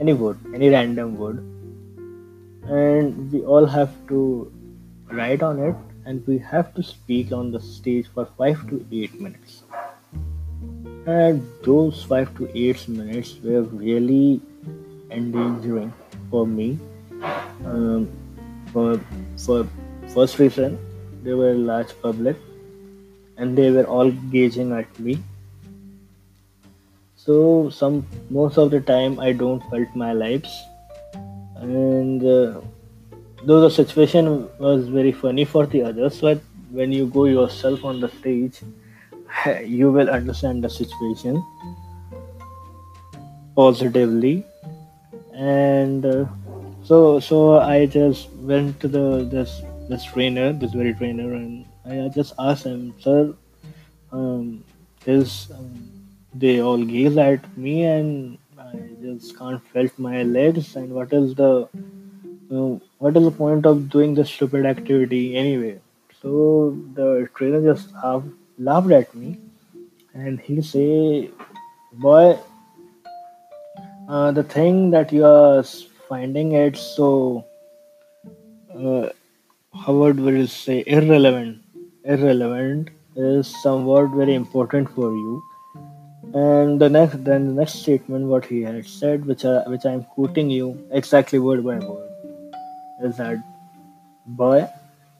any 0.00 0.12
word, 0.12 0.38
any 0.54 0.68
random 0.68 1.16
word, 1.16 1.38
and 2.68 3.30
we 3.32 3.42
all 3.42 3.66
have 3.66 3.92
to 4.08 4.52
write 5.10 5.42
on 5.42 5.58
it 5.58 5.76
and 6.06 6.26
we 6.26 6.38
have 6.38 6.74
to 6.74 6.82
speak 6.82 7.32
on 7.32 7.50
the 7.50 7.60
stage 7.60 8.06
for 8.12 8.26
5 8.26 8.68
to 8.70 8.86
8 8.90 9.20
minutes. 9.20 9.62
And 11.06 11.46
those 11.62 12.02
5 12.02 12.36
to 12.38 12.50
8 12.54 12.88
minutes 12.88 13.36
were 13.42 13.62
really 13.62 14.40
endangering 15.10 15.92
for 16.30 16.46
me 16.46 16.78
um, 17.64 18.10
for 18.72 19.00
for 19.36 19.66
first 20.08 20.38
reason 20.38 20.78
they 21.24 21.34
were 21.34 21.50
a 21.50 21.62
large 21.70 21.92
public 22.02 22.36
and 23.36 23.58
they 23.58 23.70
were 23.70 23.84
all 23.84 24.10
gazing 24.10 24.72
at 24.72 24.98
me. 25.00 25.18
So 27.16 27.70
some 27.70 28.06
most 28.28 28.58
of 28.58 28.70
the 28.70 28.80
time 28.80 29.18
i 29.18 29.32
don't 29.32 29.62
felt 29.70 29.94
my 29.96 30.12
lips 30.12 30.56
and 31.56 32.22
uh, 32.22 32.60
though 33.44 33.60
the 33.62 33.70
situation 33.70 34.48
was 34.58 34.88
very 34.88 35.12
funny 35.12 35.46
for 35.46 35.64
the 35.64 35.82
others 35.82 36.20
but 36.20 36.42
when 36.70 36.92
you 36.92 37.06
go 37.06 37.24
yourself 37.24 37.84
on 37.84 38.00
the 38.00 38.10
stage 38.18 38.60
you 39.64 39.90
will 39.90 40.10
understand 40.10 40.62
the 40.62 40.68
situation 40.68 41.42
positively. 43.54 44.44
And 45.32 46.04
uh, 46.04 46.26
so 46.84 47.18
so 47.18 47.58
i 47.58 47.86
just 47.86 48.28
went 48.50 48.78
to 48.80 48.88
the 48.88 49.24
this 49.30 49.62
this 49.88 50.04
trainer 50.04 50.52
this 50.52 50.72
very 50.72 50.94
trainer 50.94 51.34
and 51.34 51.66
i 51.86 52.08
just 52.08 52.32
asked 52.38 52.64
him 52.64 52.94
sir 53.00 53.34
um, 54.12 54.64
is 55.06 55.48
um, 55.54 55.90
they 56.34 56.60
all 56.60 56.84
gaze 56.84 57.16
at 57.16 57.56
me 57.56 57.84
and 57.84 58.38
i 58.58 58.76
just 59.02 59.36
can't 59.38 59.62
felt 59.72 59.98
my 59.98 60.22
legs 60.22 60.76
and 60.76 60.92
what 60.92 61.12
is 61.12 61.34
the 61.34 61.68
uh, 62.50 62.78
what 62.98 63.16
is 63.16 63.24
the 63.24 63.30
point 63.30 63.66
of 63.66 63.88
doing 63.90 64.14
this 64.14 64.30
stupid 64.30 64.66
activity 64.66 65.36
anyway? 65.36 65.80
So 66.20 66.76
the 66.94 67.28
trainer 67.34 67.62
just 67.62 67.92
laughed 68.02 68.28
laughed 68.58 68.92
at 68.92 69.14
me 69.14 69.38
and 70.14 70.40
he 70.40 70.60
say, 70.62 71.30
"Boy, 71.92 72.38
uh, 74.08 74.30
the 74.32 74.44
thing 74.44 74.90
that 74.90 75.12
you 75.12 75.24
are 75.24 75.62
finding 76.08 76.52
it 76.52 76.76
so 76.76 77.44
uh, 78.74 79.08
Howard 79.82 80.20
will 80.20 80.46
say 80.46 80.84
irrelevant. 80.86 81.60
Irrelevant 82.04 82.90
is 83.16 83.48
some 83.62 83.84
word 83.84 84.12
very 84.12 84.34
important 84.34 84.88
for 84.90 85.10
you. 85.12 85.42
And 86.32 86.80
the 86.80 86.88
next, 86.88 87.24
then 87.24 87.48
the 87.48 87.52
next 87.54 87.74
statement, 87.82 88.26
what 88.26 88.44
he 88.44 88.62
had 88.62 88.86
said, 88.86 89.26
which 89.26 89.44
I, 89.44 89.68
which 89.68 89.84
I 89.84 89.92
am 89.92 90.04
quoting 90.04 90.48
you 90.48 90.78
exactly 90.92 91.38
word 91.40 91.64
by 91.64 91.78
word, 91.78 92.08
is 93.02 93.16
that 93.16 93.42
boy, 94.26 94.68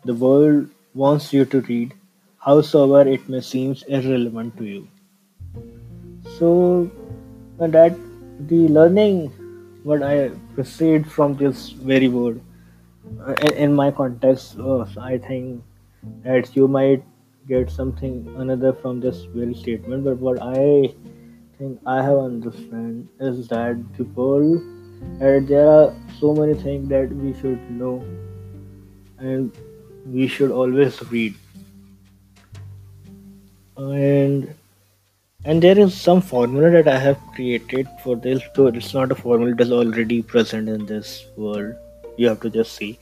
the 0.04 0.14
world 0.14 0.68
wants 0.94 1.32
you 1.32 1.44
to 1.46 1.60
read, 1.62 1.92
howsoever 2.38 3.10
it 3.10 3.28
may 3.28 3.40
seem 3.40 3.76
irrelevant 3.88 4.56
to 4.58 4.64
you. 4.64 4.88
So 6.38 6.90
that 7.58 7.98
the 8.48 8.68
learning, 8.68 9.28
what 9.82 10.02
I 10.02 10.30
proceed 10.54 11.10
from 11.10 11.36
this 11.36 11.70
very 11.70 12.08
word, 12.08 12.40
in, 13.42 13.52
in 13.54 13.74
my 13.74 13.90
context, 13.90 14.58
uh, 14.58 14.86
I 15.00 15.18
think 15.18 15.62
that 16.22 16.54
you 16.56 16.68
might 16.68 17.02
get 17.48 17.70
something 17.70 18.34
another 18.38 18.72
from 18.72 19.00
this 19.00 19.24
very 19.34 19.54
statement. 19.54 20.04
But 20.04 20.18
what 20.18 20.40
I 20.42 20.94
think 21.58 21.80
I 21.86 22.02
have 22.02 22.18
understand 22.18 23.08
is 23.20 23.48
that 23.48 23.76
world, 24.14 24.60
and 25.20 25.48
there 25.48 25.68
are 25.68 25.94
so 26.18 26.34
many 26.34 26.54
things 26.54 26.88
that 26.88 27.10
we 27.12 27.34
should 27.40 27.70
know, 27.70 28.04
and 29.18 29.52
we 30.06 30.26
should 30.26 30.50
always 30.50 31.02
read. 31.10 31.34
And 33.76 34.54
and 35.44 35.62
there 35.62 35.78
is 35.78 35.94
some 35.94 36.20
formula 36.22 36.70
that 36.70 36.88
I 36.88 36.98
have 36.98 37.18
created 37.34 37.88
for 38.02 38.16
this. 38.16 38.42
So 38.56 38.68
it's 38.68 38.94
not 38.94 39.12
a 39.12 39.14
formula; 39.14 39.54
is 39.58 39.72
already 39.72 40.22
present 40.22 40.68
in 40.68 40.86
this 40.86 41.26
world. 41.36 41.74
You 42.16 42.28
have 42.28 42.40
to 42.40 42.50
just 42.50 42.74
see. 42.74 42.98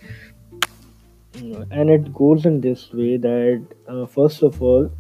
And 1.34 1.90
it 1.90 2.12
goes 2.12 2.46
in 2.46 2.60
this 2.60 2.92
way 2.92 3.16
that 3.16 3.66
uh, 3.88 4.06
first 4.06 4.42
of 4.42 4.60
all 4.60 4.90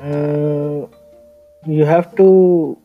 uh, 0.00 0.86
you 1.66 1.84
have 1.84 2.16
to 2.16 2.78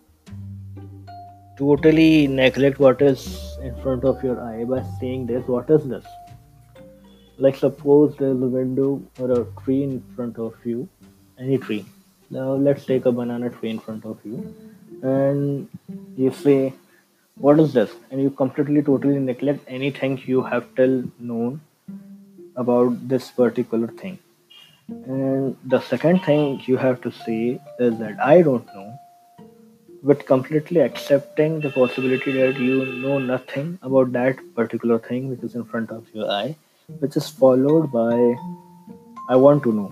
totally 1.58 2.28
neglect 2.28 2.80
what 2.80 3.02
is 3.02 3.58
in 3.64 3.76
front 3.82 4.04
of 4.04 4.24
your 4.24 4.40
eye 4.42 4.64
by 4.64 4.84
saying 5.00 5.26
this 5.26 5.48
what 5.48 5.70
is 5.70 5.88
this? 5.88 6.06
Like 7.38 7.56
suppose 7.56 8.16
there's 8.18 8.42
a 8.42 8.48
window 8.48 9.02
or 9.20 9.32
a 9.32 9.46
tree 9.64 9.84
in 9.84 10.04
front 10.16 10.38
of 10.38 10.54
you 10.64 10.88
any 11.40 11.58
tree. 11.58 11.86
Now 12.30 12.54
let's 12.54 12.86
take 12.86 13.06
a 13.06 13.12
banana 13.12 13.50
tree 13.50 13.70
in 13.70 13.80
front 13.80 14.06
of 14.06 14.20
you 14.24 14.54
and 15.02 15.68
you 16.16 16.32
say 16.32 16.74
what 17.40 17.60
is 17.60 17.74
this? 17.74 17.92
And 18.12 18.22
you 18.22 18.30
completely 18.30 18.82
totally 18.82 19.20
neglect 19.20 19.64
anything 19.68 20.22
you 20.26 20.44
have 20.44 20.74
till 20.76 21.04
known 21.20 21.62
about 22.56 23.08
this 23.08 23.30
particular 23.32 23.88
thing. 23.88 24.20
And 24.90 25.58
the 25.66 25.80
second 25.82 26.24
thing 26.24 26.62
you 26.66 26.78
have 26.78 27.02
to 27.02 27.12
say 27.12 27.60
is 27.78 27.98
that 28.00 28.20
i 28.22 28.42
don't 28.42 28.66
know 28.74 29.00
with 30.02 30.26
completely 30.26 30.80
accepting 30.80 31.60
the 31.60 31.70
possibility 31.70 32.32
that 32.32 32.58
you 32.58 32.86
know 33.02 33.18
nothing 33.20 33.78
about 33.82 34.14
that 34.14 34.38
particular 34.56 34.98
thing 34.98 35.30
which 35.30 35.44
is 35.44 35.56
in 35.56 35.66
front 35.66 35.92
of 35.92 36.06
your 36.14 36.32
eye 36.32 36.56
which 37.00 37.18
is 37.18 37.28
followed 37.28 37.92
by 37.92 38.14
i 39.30 39.36
want 39.36 39.64
to 39.64 39.74
know. 39.74 39.92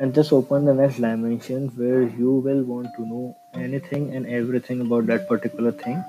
And 0.00 0.12
just 0.12 0.32
open 0.32 0.64
the 0.64 0.74
next 0.74 0.96
dimension 0.96 1.68
where 1.76 2.02
you 2.02 2.32
will 2.46 2.64
want 2.64 2.88
to 2.96 3.06
know 3.06 3.36
anything 3.54 4.12
and 4.16 4.26
everything 4.26 4.80
about 4.80 5.06
that 5.06 5.28
particular 5.28 5.70
thing 5.70 6.02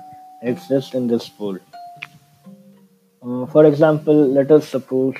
exist 0.44 0.94
in 0.94 1.06
this 1.06 1.28
pool. 1.28 1.58
Uh, 3.22 3.46
for 3.46 3.64
example, 3.66 4.14
let 4.14 4.50
us 4.50 4.68
suppose 4.68 5.16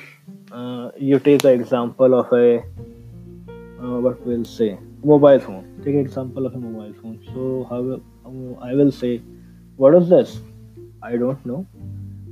uh, 0.51 0.91
you 0.97 1.19
take 1.19 1.41
the 1.41 1.51
example 1.51 2.13
of 2.13 2.31
a 2.31 2.63
uh, 3.81 3.99
what 3.99 4.25
we'll 4.25 4.45
say 4.45 4.77
mobile 5.03 5.39
phone. 5.39 5.63
Take 5.83 5.95
an 5.95 6.01
example 6.01 6.45
of 6.45 6.55
a 6.55 6.57
mobile 6.57 6.93
phone. 7.01 7.19
So 7.33 7.67
how 7.69 7.79
um, 8.27 8.57
I 8.61 8.73
will 8.73 8.91
say, 8.91 9.21
what 9.75 9.93
is 9.95 10.09
this? 10.09 10.39
I 11.03 11.15
don't 11.17 11.45
know. 11.45 11.65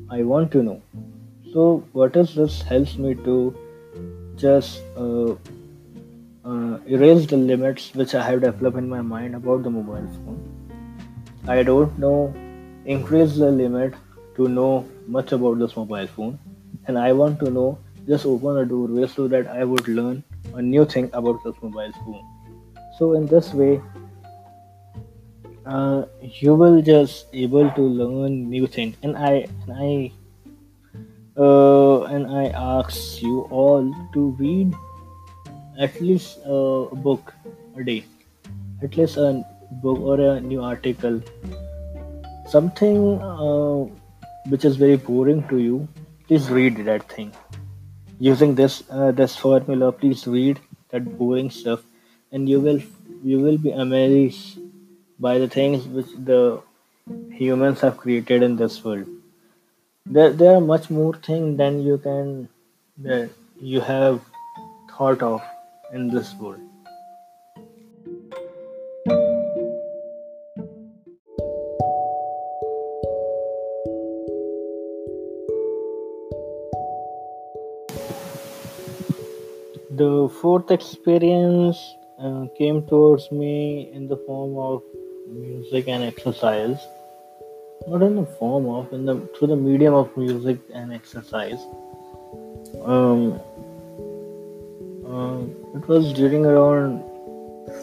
I 0.10 0.24
want 0.24 0.52
to 0.54 0.64
know. 0.64 0.82
So 1.54 1.84
what 1.92 2.16
is 2.16 2.34
this 2.36 2.62
helps 2.62 2.98
me 2.98 3.14
to 3.28 3.56
just 4.36 4.82
uh, 4.98 5.36
uh, 6.46 6.80
erase 6.88 7.28
the 7.28 7.38
limits 7.38 7.94
which 7.94 8.16
I 8.16 8.24
have 8.24 8.42
developed 8.42 8.78
in 8.78 8.90
my 8.90 9.02
mind 9.02 9.36
about 9.36 9.64
the 9.64 9.70
mobile 9.70 10.08
phone. 10.26 10.42
I 11.48 11.62
don't 11.62 11.98
know 12.00 12.34
increase 12.86 13.36
the 13.36 13.52
limit 13.52 13.94
to 14.36 14.48
know 14.48 14.86
much 15.08 15.32
about 15.32 15.60
this 15.60 15.76
mobile 15.76 16.08
phone. 16.08 16.40
And 16.88 16.98
i 17.00 17.12
want 17.14 17.40
to 17.40 17.50
know 17.50 17.78
just 18.08 18.26
open 18.26 18.58
a 18.58 18.66
doorway 18.66 19.08
so 19.08 19.28
that 19.28 19.48
i 19.48 19.64
would 19.64 19.88
learn 19.88 20.24
a 20.54 20.62
new 20.62 20.86
thing 20.86 21.10
about 21.14 21.44
this 21.44 21.56
mobile 21.62 21.92
phone. 22.04 22.24
So 22.98 23.14
in 23.14 23.28
this 23.28 23.54
way 23.54 23.82
uh, 25.66 26.04
you 26.22 26.56
will 26.56 26.82
just 26.82 27.28
able 27.34 27.70
to 27.72 27.82
learn 27.82 28.50
new 28.50 28.68
things 28.68 28.96
and 29.04 29.18
i 29.18 29.48
and 29.68 29.74
i 29.90 30.12
uh, 31.38 32.04
and 32.04 32.28
i 32.28 32.48
ask 32.48 33.22
you 33.22 33.42
all 33.50 33.94
to 34.14 34.32
read 34.40 34.74
at 35.80 36.00
least 36.02 36.40
a 36.46 36.88
book 36.96 37.34
a 37.78 37.84
day. 37.84 38.04
At 38.84 38.96
least 38.98 39.18
a 39.18 39.44
book 39.82 40.00
or 40.00 40.20
a 40.20 40.40
new 40.40 40.62
article 40.62 41.22
something 42.54 42.98
uh, 43.22 43.80
which 44.54 44.66
is 44.70 44.76
very 44.84 44.98
boring 45.10 45.42
to 45.52 45.60
you, 45.68 45.88
please 46.28 46.50
read 46.58 46.84
that 46.90 47.10
thing. 47.14 47.32
Using 48.20 48.56
this 48.56 48.84
uh, 48.90 49.12
this 49.22 49.36
formula, 49.46 49.92
please 49.92 50.26
read 50.36 50.60
that 50.92 51.08
boring 51.22 51.50
stuff, 51.62 51.82
and 52.32 52.54
you 52.54 52.60
will 52.68 52.82
you 53.32 53.40
will 53.46 53.58
be 53.66 53.74
amazed 53.86 54.60
by 55.28 55.34
the 55.44 55.50
things 55.56 55.88
which 55.98 56.14
the 56.32 56.42
humans 57.40 57.82
have 57.88 57.98
created 58.04 58.44
in 58.50 58.56
this 58.64 58.78
world. 58.84 59.08
There, 60.06 60.32
there 60.42 60.56
are 60.56 60.62
much 60.62 60.90
more 60.90 61.14
things 61.30 61.58
than 61.64 61.82
you 61.82 61.98
can 61.98 62.50
that 63.08 63.30
you 63.74 63.82
have 63.90 64.22
thought 64.94 65.24
of 65.32 65.42
in 65.94 66.10
this 66.16 66.34
world. 66.36 66.63
The 79.96 80.28
fourth 80.42 80.72
experience 80.72 81.78
uh, 82.18 82.48
came 82.58 82.82
towards 82.88 83.32
me 83.32 83.92
in 83.94 84.08
the 84.08 84.18
form 84.26 84.58
of 84.58 84.82
music 85.30 85.88
and 85.88 86.04
exercise. 86.04 86.80
Not 87.88 88.02
in 88.02 88.16
the 88.16 88.26
form 88.26 88.68
of, 88.70 88.92
in 88.92 89.06
the 89.06 89.20
through 89.38 89.50
the 89.50 89.56
medium 89.56 89.94
of 89.94 90.18
music 90.18 90.58
and 90.74 90.92
exercise. 90.92 91.62
Um, 92.84 93.40
uh, 95.06 95.42
it 95.78 95.88
was 95.88 96.12
during 96.14 96.44
around 96.44 97.04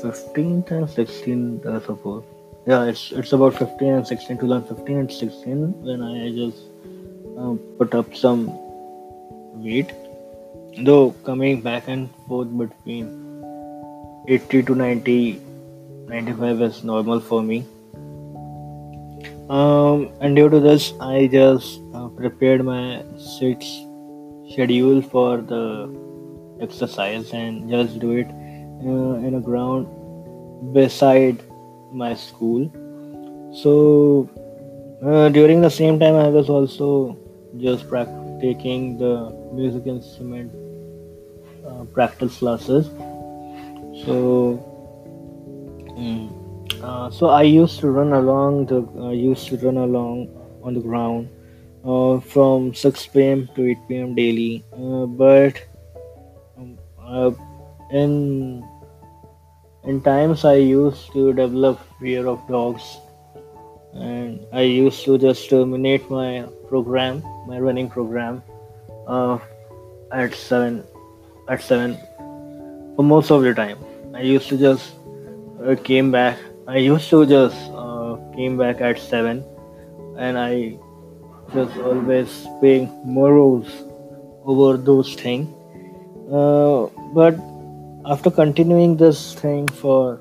15th 0.02 0.72
and 0.72 0.88
16th, 0.88 1.64
I 1.64 1.86
suppose. 1.86 2.24
Yeah, 2.66 2.86
it's 2.86 3.12
it's 3.12 3.32
about 3.32 3.54
15 3.56 3.88
and 3.88 4.06
16, 4.06 4.38
2015 4.38 4.96
and 4.96 5.12
16 5.12 5.82
when 5.84 6.02
I 6.02 6.30
just 6.32 6.58
uh, 7.38 7.54
put 7.78 7.94
up 7.94 8.16
some 8.16 8.48
weight 9.62 9.92
though 10.78 11.10
coming 11.24 11.60
back 11.60 11.88
and 11.88 12.08
forth 12.26 12.48
between 12.56 13.08
80 14.28 14.62
to 14.64 14.74
90 14.74 15.40
95 16.08 16.60
is 16.62 16.82
normal 16.82 17.20
for 17.20 17.42
me. 17.42 17.64
Um, 19.48 20.10
and 20.20 20.36
due 20.36 20.48
to 20.48 20.60
this 20.60 20.92
i 21.00 21.26
just 21.26 21.80
uh, 21.94 22.08
prepared 22.08 22.64
my 22.64 23.02
six 23.18 23.66
schedule 24.52 25.02
for 25.02 25.38
the 25.38 25.64
exercise 26.60 27.32
and 27.32 27.68
just 27.68 27.98
do 27.98 28.12
it 28.12 28.28
uh, 28.28 29.26
in 29.26 29.34
a 29.34 29.40
ground 29.40 29.88
beside 30.72 31.42
my 31.92 32.14
school. 32.14 32.70
So 33.52 34.28
uh, 35.02 35.28
during 35.30 35.60
the 35.60 35.70
same 35.70 35.98
time 35.98 36.14
i 36.14 36.28
was 36.28 36.48
also 36.48 37.16
just 37.58 37.88
practicing 37.88 38.98
the 38.98 39.39
music 39.52 39.86
instrument 39.86 40.52
uh, 41.66 41.84
practice 41.84 42.38
classes. 42.38 42.86
So 44.04 44.58
mm, 45.98 46.40
uh, 46.82 47.10
so 47.10 47.28
i 47.28 47.42
used 47.42 47.80
to 47.80 47.90
run 47.90 48.12
along 48.12 48.66
the 48.66 48.80
i 49.08 49.12
used 49.12 49.48
to 49.48 49.56
run 49.58 49.76
along 49.76 50.28
on 50.62 50.72
the 50.74 50.80
ground 50.80 51.28
uh, 51.84 52.20
from 52.20 52.72
6 52.74 53.06
p.m 53.08 53.48
to 53.54 53.70
8 53.70 53.78
p.m 53.88 54.14
daily. 54.14 54.64
Uh, 54.72 55.06
but 55.06 55.60
um, 56.56 56.78
uh, 57.00 57.30
in 57.90 58.64
in 59.84 60.00
times 60.02 60.44
I 60.44 60.54
used 60.54 61.12
to 61.12 61.32
develop 61.32 61.80
fear 61.98 62.26
of 62.26 62.46
dogs. 62.48 62.98
And 63.94 64.46
I 64.52 64.62
used 64.62 65.04
to 65.04 65.18
just 65.18 65.48
terminate 65.50 66.08
my 66.10 66.46
program, 66.68 67.24
my 67.48 67.58
running 67.58 67.88
program, 67.90 68.42
uh, 69.10 69.38
at 70.12 70.34
seven, 70.34 70.84
at 71.48 71.62
seven 71.62 71.98
for 72.96 73.02
most 73.02 73.30
of 73.30 73.42
the 73.42 73.54
time. 73.54 73.78
I 74.14 74.22
used 74.22 74.48
to 74.50 74.58
just 74.58 74.94
uh, 75.64 75.76
came 75.90 76.10
back. 76.10 76.38
I 76.68 76.78
used 76.78 77.10
to 77.10 77.26
just 77.26 77.56
uh, 77.72 78.16
came 78.36 78.56
back 78.56 78.80
at 78.80 78.98
seven, 78.98 79.44
and 80.16 80.38
I 80.38 80.78
just 81.54 81.76
always 81.78 82.46
paying 82.60 82.88
morals 83.04 83.68
over 84.44 84.76
those 84.76 85.14
things. 85.14 85.48
Uh, 86.32 86.86
but 87.12 87.38
after 88.06 88.30
continuing 88.30 88.96
this 88.96 89.34
thing 89.34 89.66
for 89.68 90.20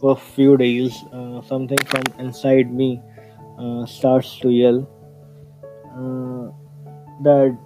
for 0.00 0.16
few 0.16 0.56
days, 0.56 0.96
uh, 1.12 1.42
something 1.42 1.78
from 1.86 2.02
inside 2.18 2.72
me 2.72 3.00
uh, 3.58 3.86
starts 3.86 4.38
to 4.40 4.50
yell 4.50 4.78
uh, 5.94 6.44
that 7.26 7.58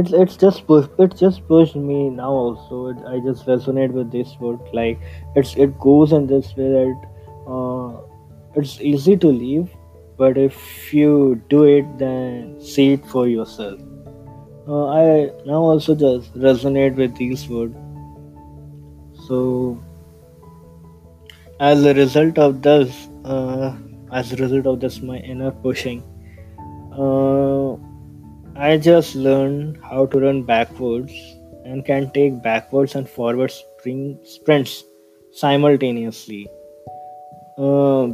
it's 0.00 0.12
it's 0.12 0.36
just 0.36 0.66
push 0.66 0.86
it 0.98 1.16
just 1.16 1.46
pushed 1.48 1.74
me 1.74 2.10
now 2.10 2.30
also. 2.30 2.88
It, 2.88 2.98
I 3.08 3.20
just 3.20 3.46
resonate 3.46 3.92
with 3.92 4.10
this 4.12 4.36
word 4.40 4.60
like 4.74 5.00
it's 5.34 5.56
it 5.56 5.78
goes 5.80 6.12
in 6.12 6.26
this 6.26 6.54
way 6.56 6.68
that 6.74 7.06
uh, 7.48 8.02
it's 8.54 8.78
easy 8.80 9.16
to 9.16 9.28
leave 9.28 9.70
but 10.18 10.36
if 10.36 10.92
you 10.92 11.40
do 11.48 11.64
it 11.64 11.98
then 11.98 12.60
see 12.60 12.92
it 12.92 13.06
for 13.06 13.26
yourself. 13.26 13.80
Uh, 14.68 14.86
I 14.88 15.30
now 15.46 15.62
also 15.62 15.94
just 15.94 16.34
resonate 16.34 16.96
with 16.96 17.16
these 17.16 17.48
words 17.48 17.76
so 19.26 19.80
as 21.58 21.84
a 21.84 21.94
result 21.94 22.38
of 22.38 22.60
this 22.62 23.08
uh, 23.24 23.74
as 24.12 24.32
a 24.32 24.36
result 24.36 24.66
of 24.66 24.80
this 24.80 25.00
my 25.00 25.18
inner 25.18 25.52
pushing 25.52 26.02
uh, 26.92 27.76
i 28.58 28.76
just 28.76 29.14
learned 29.14 29.78
how 29.82 30.06
to 30.06 30.20
run 30.20 30.42
backwards 30.42 31.12
and 31.64 31.84
can 31.84 32.10
take 32.10 32.42
backwards 32.42 32.94
and 32.94 33.08
forward 33.08 33.50
spring 33.50 34.18
sprints 34.24 34.84
simultaneously. 35.32 36.48
Uh, 37.58 38.08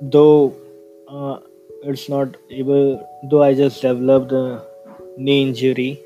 though 0.00 0.54
uh, 1.08 1.38
it's 1.82 2.08
not 2.08 2.36
able 2.50 3.08
though 3.30 3.42
i 3.42 3.54
just 3.54 3.82
developed 3.82 4.32
a 4.32 4.62
knee 5.16 5.42
injury 5.42 6.00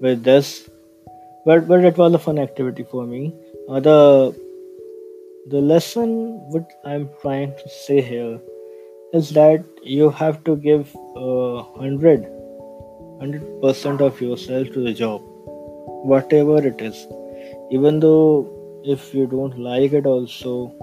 with 0.00 0.22
this. 0.22 0.68
But 1.46 1.66
but 1.68 1.84
it 1.84 1.96
was 1.96 2.14
a 2.14 2.18
fun 2.18 2.38
activity 2.38 2.84
for 2.84 3.06
me. 3.06 3.34
Uh, 3.68 3.80
the 3.80 4.36
the 5.48 5.60
lesson 5.60 6.10
what 6.50 6.70
i'm 6.84 7.08
trying 7.20 7.52
to 7.60 7.68
say 7.68 8.00
here 8.00 8.40
is 9.12 9.30
that 9.30 9.64
you 9.82 10.08
have 10.10 10.44
to 10.44 10.54
give 10.56 10.94
uh, 11.16 11.64
100 13.22 13.42
100% 13.62 14.00
of 14.00 14.20
yourself 14.20 14.70
to 14.76 14.84
the 14.84 14.92
job 14.92 15.22
whatever 16.12 16.66
it 16.66 16.80
is. 16.80 17.06
Even 17.70 18.00
though 18.00 18.48
if 18.84 19.14
you 19.14 19.26
don't 19.26 19.58
like 19.58 19.92
it 19.92 20.06
also 20.06 20.74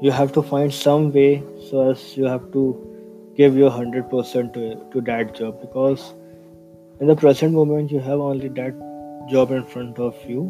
you 0.00 0.10
have 0.10 0.32
to 0.32 0.42
find 0.42 0.72
some 0.72 1.12
way 1.12 1.42
so 1.68 1.90
as 1.90 2.16
you 2.16 2.24
have 2.24 2.44
to 2.52 2.62
give 3.36 3.56
your 3.56 3.70
100% 3.70 4.52
to, 4.54 4.64
to 4.92 5.00
that 5.00 5.34
job 5.34 5.60
because 5.60 6.14
in 7.00 7.08
the 7.08 7.16
present 7.16 7.52
moment 7.52 7.90
you 7.90 7.98
have 7.98 8.20
only 8.20 8.48
that 8.48 8.74
job 9.28 9.50
in 9.50 9.64
front 9.64 9.98
of 9.98 10.14
you. 10.28 10.44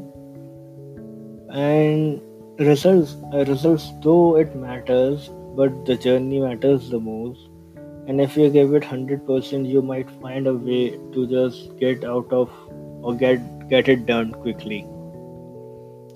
And 1.51 2.20
results 2.59 3.16
uh, 3.33 3.44
results 3.47 3.90
though 4.03 4.37
it 4.37 4.55
matters 4.55 5.31
but 5.57 5.85
the 5.87 5.97
journey 5.97 6.38
matters 6.40 6.90
the 6.90 7.01
most 7.01 7.49
and 8.07 8.21
if 8.21 8.37
you 8.37 8.51
give 8.51 8.75
it 8.75 8.83
100% 8.83 9.69
you 9.69 9.83
might 9.83 10.11
find 10.23 10.47
a 10.47 10.55
way 10.55 10.90
to 11.12 11.27
just 11.27 11.77
get 11.79 12.05
out 12.05 12.33
of 12.33 12.51
or 13.03 13.14
get 13.14 13.69
get 13.69 13.88
it 13.88 14.07
done 14.07 14.33
quickly. 14.33 14.87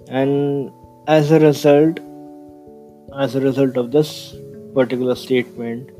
And 0.08 0.70
as 1.06 1.30
a 1.30 1.40
result 1.40 2.00
as 3.16 3.34
a 3.34 3.40
result 3.40 3.76
of 3.76 3.90
this 3.90 4.34
particular 4.74 5.14
statement 5.14 5.90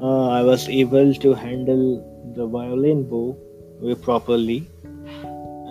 uh, 0.00 0.28
i 0.28 0.42
was 0.42 0.68
able 0.68 1.14
to 1.14 1.32
handle 1.34 1.86
the 2.36 2.46
violin 2.46 3.08
bow 3.08 3.36
properly. 4.02 4.66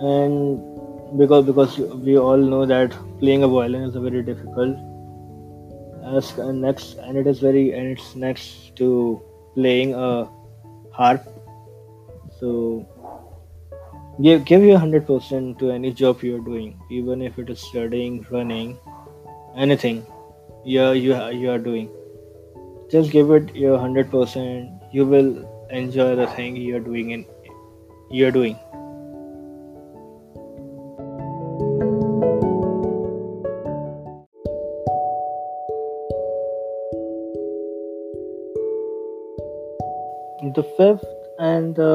And 0.02 1.18
because 1.18 1.44
because 1.46 1.78
we 1.78 2.18
all 2.18 2.36
know 2.36 2.66
that 2.66 2.94
playing 3.18 3.42
a 3.42 3.48
violin 3.48 3.82
is 3.82 3.96
a 3.96 4.00
very 4.00 4.22
difficult 4.22 4.76
as 6.16 6.36
next 6.38 6.94
and 6.94 7.18
it 7.18 7.26
is 7.26 7.40
very 7.40 7.72
and 7.72 7.98
it's 7.98 8.14
next 8.16 8.74
to 8.76 9.20
playing 9.54 9.94
a 9.94 10.28
harp. 10.92 11.26
So 12.38 12.86
give 14.22 14.44
give 14.44 14.62
your 14.62 14.78
100% 14.78 15.58
to 15.58 15.70
any 15.70 15.92
job 15.92 16.22
you're 16.22 16.44
doing 16.48 16.78
even 16.90 17.22
if 17.22 17.38
it 17.38 17.50
is 17.50 17.60
studying 17.60 18.24
running 18.30 18.78
anything 19.56 20.04
yeah 20.64 20.92
you 20.92 21.16
you 21.42 21.50
are 21.50 21.58
doing. 21.58 21.88
Just 22.90 23.12
give 23.12 23.30
it 23.30 23.54
your 23.54 23.78
100% 23.78 24.92
you 24.92 25.06
will 25.06 25.30
enjoy 25.70 26.16
the 26.16 26.26
thing 26.38 26.56
you're 26.56 26.80
doing 26.80 27.12
and 27.12 27.24
you're 28.10 28.32
doing 28.32 28.58
fifth 40.80 41.04
and 41.38 41.74
the 41.76 41.94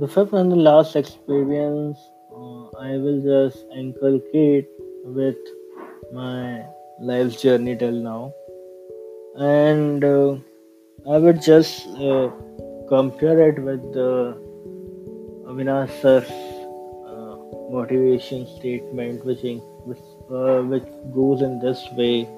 the 0.00 0.08
fifth 0.16 0.32
and 0.40 0.52
the 0.52 0.60
last 0.70 0.96
experience 0.96 1.98
uh, 2.40 2.64
I 2.88 2.90
will 3.04 3.20
just 3.28 3.64
inculcate 3.76 4.68
with 5.04 5.40
my 6.12 6.64
life's 7.00 7.40
journey 7.42 7.76
till 7.76 7.98
now, 8.10 8.32
and 9.36 10.04
uh, 10.04 10.36
I 11.10 11.18
would 11.18 11.42
just 11.42 11.88
uh, 11.88 12.30
compare 12.88 13.48
it 13.48 13.58
with 13.62 13.82
the 13.92 14.12
uh, 17.08 17.36
motivation 17.70 18.46
statement, 18.56 19.24
which 19.24 19.42
which 19.42 20.04
uh, 20.30 20.62
which 20.62 20.88
goes 21.12 21.42
in 21.42 21.58
this 21.58 21.84
way 21.96 22.28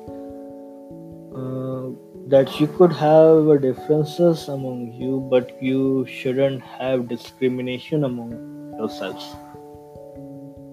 that 2.31 2.61
you 2.61 2.67
could 2.69 2.93
have 2.93 3.61
differences 3.61 4.49
among 4.49 4.93
you, 4.93 5.27
but 5.31 5.61
you 5.61 6.07
shouldn't 6.07 6.63
have 6.63 7.09
discrimination 7.09 8.05
among 8.05 8.33
yourselves. 8.79 9.35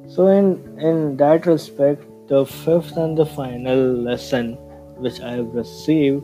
So, 0.07 0.27
in, 0.27 0.79
in 0.79 1.17
that 1.17 1.47
respect, 1.47 2.03
the 2.27 2.45
fifth 2.45 2.95
and 2.95 3.17
the 3.17 3.25
final 3.25 3.77
lesson 3.77 4.53
which 4.97 5.19
I 5.19 5.31
have 5.31 5.53
received 5.53 6.23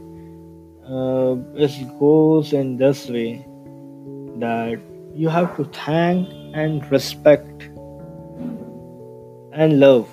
uh, 0.87 1.35
is 1.55 1.77
goes 1.99 2.53
in 2.53 2.77
this 2.77 3.09
way 3.09 3.45
that 4.39 4.79
you 5.15 5.29
have 5.29 5.55
to 5.57 5.65
thank 5.65 6.29
and 6.53 6.91
respect 6.91 7.69
and 9.53 9.79
love 9.79 10.09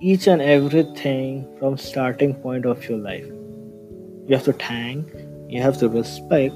each 0.00 0.26
and 0.26 0.40
everything 0.40 1.46
from 1.58 1.76
starting 1.76 2.34
point 2.34 2.64
of 2.64 2.88
your 2.88 2.98
life 2.98 3.37
you 4.28 4.36
have 4.36 4.44
to 4.44 4.52
thank, 4.52 5.08
you 5.48 5.62
have 5.62 5.78
to 5.78 5.88
respect, 5.88 6.54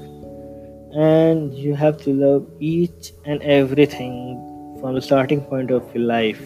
and 0.95 1.53
you 1.55 1.73
have 1.73 1.97
to 2.03 2.13
love 2.13 2.47
each 2.59 3.13
and 3.25 3.41
everything 3.41 4.77
from 4.79 4.93
the 4.93 5.01
starting 5.01 5.41
point 5.41 5.71
of 5.71 5.83
your 5.95 6.03
life. 6.03 6.39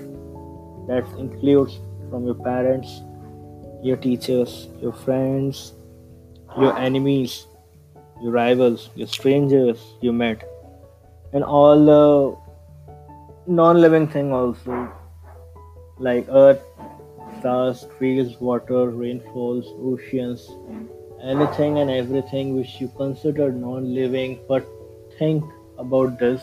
That 0.87 1.05
includes 1.19 1.79
from 2.09 2.25
your 2.25 2.35
parents, 2.35 3.01
your 3.83 3.97
teachers, 3.97 4.69
your 4.81 4.93
friends, 4.93 5.73
your 6.57 6.77
enemies, 6.77 7.45
your 8.21 8.31
rivals, 8.31 8.89
your 8.95 9.07
strangers 9.07 9.83
you 9.99 10.13
met, 10.13 10.47
and 11.33 11.43
all 11.43 11.85
the 11.85 13.51
non-living 13.51 14.07
thing 14.07 14.31
also, 14.31 14.89
like 15.99 16.25
earth, 16.29 16.61
stars, 17.39 17.85
trees, 17.97 18.37
water, 18.39 18.89
rainfalls, 18.89 19.65
oceans, 19.81 20.49
anything 21.23 21.79
and 21.79 21.89
everything 21.89 22.55
which 22.55 22.79
you 22.81 22.91
consider 22.97 23.51
non-living 23.51 24.39
but 24.47 24.65
think 25.17 25.43
about 25.77 26.19
this 26.19 26.41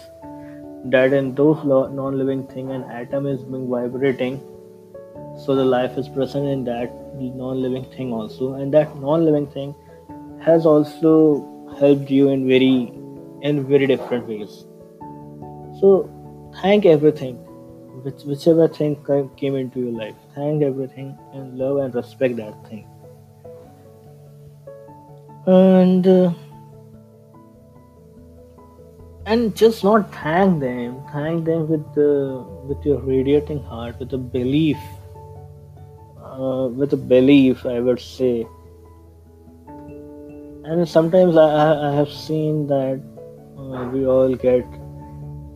that 0.87 1.13
in 1.13 1.35
those 1.35 1.65
non-living 1.65 2.47
thing 2.49 2.71
an 2.71 2.83
atom 2.85 3.27
is 3.27 3.43
being 3.43 3.69
vibrating 3.69 4.41
so 5.45 5.55
the 5.55 5.65
life 5.65 5.97
is 5.97 6.09
present 6.09 6.47
in 6.47 6.65
that 6.65 6.93
non-living 7.19 7.85
thing 7.97 8.13
also 8.13 8.55
and 8.55 8.75
that 8.75 8.97
non-living 8.97 9.47
thing 9.47 9.75
has 10.41 10.67
also 10.67 11.15
helped 11.79 12.11
you 12.11 12.29
in 12.29 12.47
very 12.47 12.93
in 13.43 13.67
very 13.67 13.87
different 13.87 14.27
ways 14.27 14.65
so 15.81 16.09
thank 16.61 16.85
everything 16.87 17.37
which, 18.05 18.23
whichever 18.25 18.69
thing 18.69 18.97
came 19.37 19.57
into 19.57 19.81
your 19.81 19.93
life. 19.93 20.15
Thank 20.35 20.63
everything 20.63 21.17
and 21.33 21.57
love 21.59 21.79
and 21.79 21.95
respect 21.95 22.37
that 22.37 22.55
thing. 22.69 22.87
And 25.47 26.07
uh, 26.07 26.33
and 29.27 29.55
just 29.55 29.85
not 29.85 30.13
thank 30.15 30.61
them. 30.61 31.03
Thank 31.13 31.45
them 31.45 31.69
with 31.69 31.85
the 31.95 32.45
with 32.67 32.85
your 32.85 33.01
radiating 33.01 33.63
heart, 33.63 33.99
with 33.99 34.13
a 34.13 34.19
belief, 34.19 34.79
uh, 36.23 36.69
with 36.73 36.93
a 36.93 36.97
belief. 36.97 37.67
I 37.67 37.81
would 37.81 38.01
say. 38.01 38.47
And 40.65 40.89
sometimes 40.89 41.37
I, 41.37 41.91
I 41.91 41.93
have 41.93 42.11
seen 42.11 42.67
that 42.69 43.03
uh, 43.59 43.89
we 43.93 44.07
all 44.07 44.35
get 44.35 44.65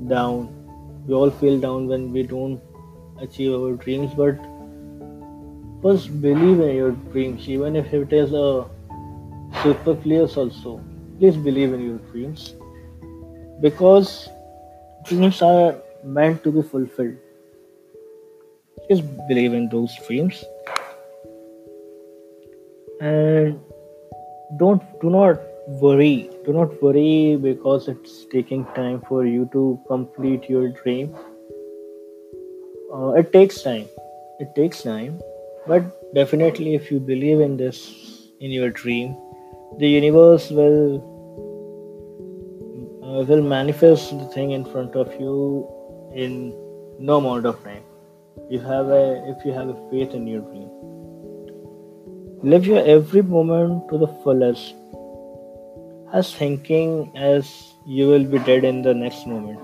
down 0.07 0.55
we 1.09 1.15
all 1.15 1.31
feel 1.31 1.59
down 1.59 1.89
when 1.89 2.13
we 2.13 2.23
don't 2.23 2.61
achieve 3.21 3.53
our 3.59 3.73
dreams 3.85 4.13
but 4.15 4.37
first 5.83 6.21
believe 6.21 6.61
in 6.61 6.77
your 6.77 6.91
dreams 7.13 7.49
even 7.49 7.77
if 7.77 7.93
it 7.95 8.13
is 8.13 8.33
a 8.33 8.67
superfluous 9.63 10.37
also. 10.37 10.81
Please 11.19 11.37
believe 11.37 11.73
in 11.73 11.85
your 11.85 11.99
dreams. 12.13 12.55
Because 13.61 14.29
dreams 15.05 15.43
are 15.43 15.77
meant 16.05 16.45
to 16.45 16.53
be 16.53 16.63
fulfilled. 16.63 17.17
Just 18.89 19.03
believe 19.29 19.53
in 19.53 19.69
those 19.69 19.95
dreams. 20.07 20.45
And 23.01 23.61
don't 24.57 24.83
do 25.01 25.11
not 25.11 25.41
worry. 25.67 26.31
Do 26.45 26.53
not 26.53 26.83
worry 26.83 27.37
because 27.37 27.89
it's 27.89 28.25
taking 28.27 28.65
time 28.77 29.03
for 29.09 29.27
you 29.27 29.49
to 29.53 29.79
complete 29.87 30.49
your 30.49 30.69
dream. 30.69 31.15
Uh, 32.93 33.11
it 33.11 33.33
takes 33.33 33.63
time. 33.63 33.87
It 34.41 34.55
takes 34.55 34.83
time. 34.83 35.21
But 35.67 36.15
definitely 36.15 36.75
if 36.75 36.91
you 36.91 36.99
believe 37.01 37.41
in 37.41 37.57
this 37.57 38.31
in 38.41 38.51
your 38.51 38.71
dream 38.71 39.17
the 39.77 39.89
universe 39.89 40.51
will 40.51 40.99
uh, 43.05 43.23
will 43.25 43.43
manifest 43.43 44.19
the 44.19 44.25
thing 44.37 44.51
in 44.53 44.65
front 44.65 44.97
of 44.97 45.13
you 45.21 45.69
in 46.15 46.55
no 46.99 47.19
amount 47.19 47.47
of 47.47 47.63
time 47.63 47.85
you 48.49 48.61
have 48.61 48.89
a 48.89 49.05
if 49.35 49.45
you 49.45 49.53
have 49.53 49.69
a 49.69 49.79
faith 49.91 50.15
in 50.15 50.27
your 50.27 50.41
dream 50.41 50.69
live 52.43 52.67
your 52.67 52.85
every 52.97 53.23
moment 53.23 53.89
to 53.91 53.99
the 53.99 54.11
fullest 54.25 54.75
as 56.13 56.35
thinking 56.35 57.11
as 57.17 57.75
you 57.87 58.07
will 58.09 58.25
be 58.25 58.39
dead 58.41 58.65
in 58.65 58.83
the 58.83 58.95
next 58.95 59.27
moment. 59.27 59.59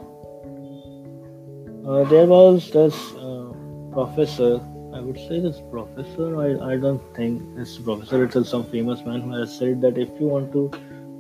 Uh, 1.87 2.05
there 2.05 2.27
was 2.27 2.71
this 2.71 2.95
uh, 3.14 3.53
professor, 3.93 4.61
I 4.94 5.00
would 5.00 5.16
say 5.16 5.40
this 5.40 5.61
professor, 5.70 6.40
I, 6.40 6.72
I 6.72 6.76
don't 6.76 7.02
think 7.14 7.57
this 7.57 7.76
professor, 7.78 8.24
it's 8.24 8.48
some 8.48 8.64
famous 8.64 9.04
man 9.04 9.22
who 9.22 9.33
has 9.33 9.57
said 9.59 9.80
that 9.83 9.98
if 9.98 10.09
you 10.20 10.26
want 10.26 10.52
to 10.52 10.70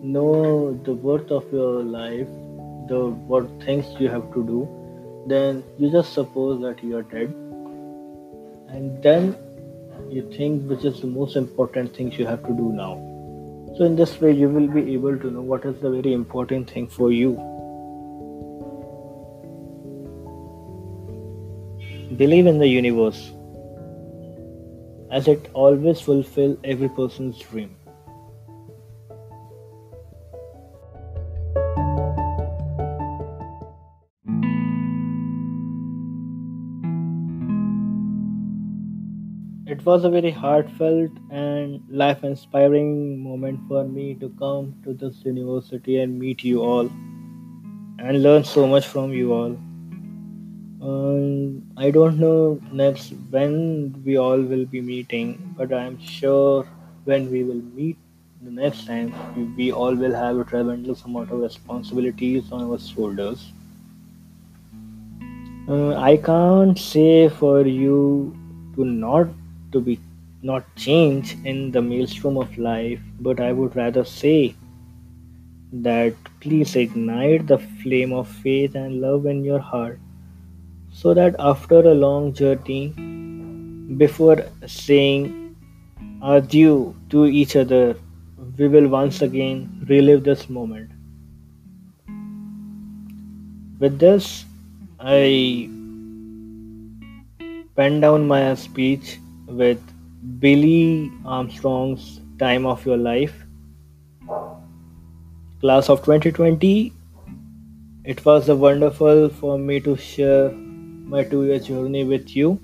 know 0.02 0.74
the 0.84 0.94
worth 0.94 1.30
of 1.30 1.52
your 1.52 1.82
life, 1.82 2.28
the 2.88 3.08
what 3.32 3.48
things 3.64 3.86
you 3.98 4.08
have 4.08 4.32
to 4.34 4.44
do, 4.44 4.68
then 5.26 5.64
you 5.78 5.90
just 5.90 6.12
suppose 6.12 6.60
that 6.62 6.84
you 6.84 6.96
are 6.96 7.02
dead. 7.02 7.34
And 8.68 9.02
then 9.02 9.36
you 10.08 10.30
think 10.36 10.70
which 10.70 10.84
is 10.84 11.00
the 11.00 11.08
most 11.08 11.36
important 11.36 11.96
things 11.96 12.16
you 12.18 12.26
have 12.26 12.42
to 12.42 12.54
do 12.62 12.72
now 12.72 12.94
so, 13.76 13.84
in 13.84 13.96
this 13.96 14.20
way, 14.20 14.30
you 14.30 14.48
will 14.48 14.68
be 14.68 14.92
able 14.92 15.18
to 15.18 15.30
know 15.32 15.40
what 15.40 15.64
is 15.64 15.80
the 15.80 15.90
very 15.90 16.12
important 16.12 16.70
thing 16.70 16.86
for 16.86 17.10
you. 17.10 17.32
Believe 22.16 22.46
in 22.46 22.60
the 22.60 22.68
universe, 22.68 23.32
as 25.16 25.28
it 25.28 25.48
always 25.54 26.00
fulfills 26.00 26.58
every 26.64 26.88
person's 26.88 27.38
dream. 27.38 27.76
It 39.66 39.84
was 39.86 40.04
a 40.04 40.10
very 40.10 40.32
heartfelt 40.32 41.12
and 41.30 41.80
life 41.88 42.24
inspiring 42.24 43.22
moment 43.22 43.60
for 43.68 43.84
me 43.84 44.14
to 44.14 44.30
come 44.40 44.74
to 44.82 44.94
this 44.94 45.22
university 45.24 46.00
and 46.00 46.18
meet 46.18 46.42
you 46.42 46.60
all 46.62 46.90
and 48.00 48.22
learn 48.24 48.42
so 48.42 48.66
much 48.66 48.86
from 48.88 49.12
you 49.12 49.32
all. 49.32 49.56
Um, 50.84 51.62
I 51.78 51.90
don't 51.90 52.18
know 52.18 52.60
next 52.70 53.14
when 53.30 54.02
we 54.04 54.18
all 54.18 54.38
will 54.38 54.66
be 54.66 54.82
meeting, 54.82 55.54
but 55.56 55.72
I'm 55.72 55.98
sure 55.98 56.66
when 57.04 57.30
we 57.30 57.42
will 57.42 57.62
meet 57.76 57.96
the 58.42 58.50
next 58.50 58.86
time, 58.86 59.14
we, 59.34 59.44
we 59.60 59.72
all 59.72 59.94
will 59.94 60.14
have 60.14 60.36
a 60.36 60.44
tremendous 60.44 61.02
amount 61.04 61.30
of 61.30 61.38
responsibilities 61.38 62.52
on 62.52 62.64
our 62.64 62.78
shoulders. 62.78 63.50
Uh, 65.66 65.94
I 65.96 66.18
can't 66.18 66.78
say 66.78 67.30
for 67.30 67.62
you 67.66 68.36
to 68.76 68.84
not 68.84 69.28
to 69.72 69.80
be 69.80 69.98
not 70.42 70.64
change 70.76 71.34
in 71.46 71.70
the 71.70 71.80
maelstrom 71.80 72.36
of 72.36 72.58
life, 72.58 73.00
but 73.20 73.40
I 73.40 73.52
would 73.52 73.74
rather 73.74 74.04
say 74.04 74.54
that 75.72 76.14
please 76.40 76.76
ignite 76.76 77.46
the 77.46 77.58
flame 77.82 78.12
of 78.12 78.28
faith 78.28 78.74
and 78.74 79.00
love 79.00 79.24
in 79.24 79.42
your 79.42 79.58
heart 79.58 79.98
so 80.94 81.12
that 81.12 81.34
after 81.38 81.80
a 81.80 81.94
long 81.94 82.32
journey, 82.32 82.88
before 84.02 84.44
saying 84.66 85.56
adieu 86.22 86.94
to 87.10 87.26
each 87.26 87.56
other, 87.56 87.96
we 88.56 88.68
will 88.68 88.86
once 88.88 89.20
again 89.20 89.84
relive 89.88 90.22
this 90.22 90.48
moment. 90.48 90.90
With 93.80 93.98
this, 93.98 94.44
I 95.00 95.68
pen 97.74 98.00
down 98.00 98.28
my 98.28 98.54
speech 98.54 99.18
with 99.46 99.80
Billie 100.38 101.10
Armstrong's 101.24 102.20
Time 102.38 102.66
of 102.66 102.86
Your 102.86 102.96
Life. 102.96 103.34
Class 105.60 105.88
of 105.88 106.04
2020, 106.04 106.92
it 108.04 108.24
was 108.24 108.48
wonderful 108.48 109.28
for 109.28 109.58
me 109.58 109.80
to 109.80 109.96
share 109.96 110.54
my 111.04 111.22
two 111.22 111.44
year 111.44 111.58
journey 111.58 112.04
with 112.04 112.34
you. 112.34 112.58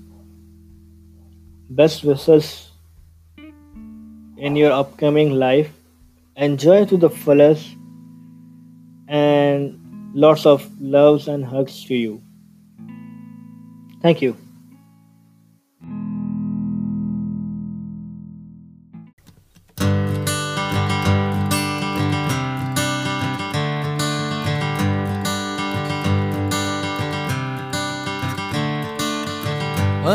Best 1.69 2.03
wishes 2.03 2.71
in 4.37 4.55
your 4.55 4.71
upcoming 4.71 5.31
life. 5.31 5.71
Enjoy 6.35 6.85
to 6.85 6.97
the 6.97 7.09
fullest 7.09 7.75
and 9.07 9.79
lots 10.13 10.45
of 10.45 10.67
loves 10.81 11.27
and 11.27 11.45
hugs 11.45 11.85
to 11.85 11.95
you. 11.95 12.21
Thank 14.01 14.21
you. 14.21 14.35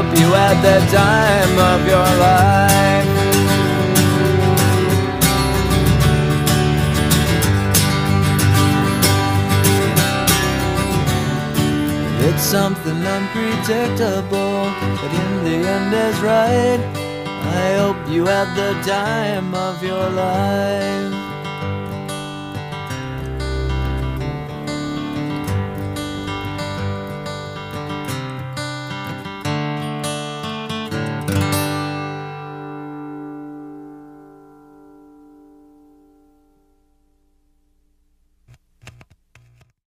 Hope 0.00 0.16
you 0.16 0.30
had 0.32 0.56
the 0.62 0.78
time 0.96 1.58
of 1.72 1.80
your 1.92 2.08
life. 2.26 3.08
It's 12.28 12.42
something 12.42 13.00
unpredictable, 13.16 14.70
but 15.00 15.10
in 15.22 15.44
the 15.44 15.68
end 15.68 15.92
is 15.92 16.20
right. 16.20 16.80
I 17.60 17.74
hope 17.82 18.08
you 18.08 18.24
had 18.26 18.54
the 18.54 18.80
time 18.88 19.52
of 19.52 19.82
your 19.82 20.08
life. 20.10 21.17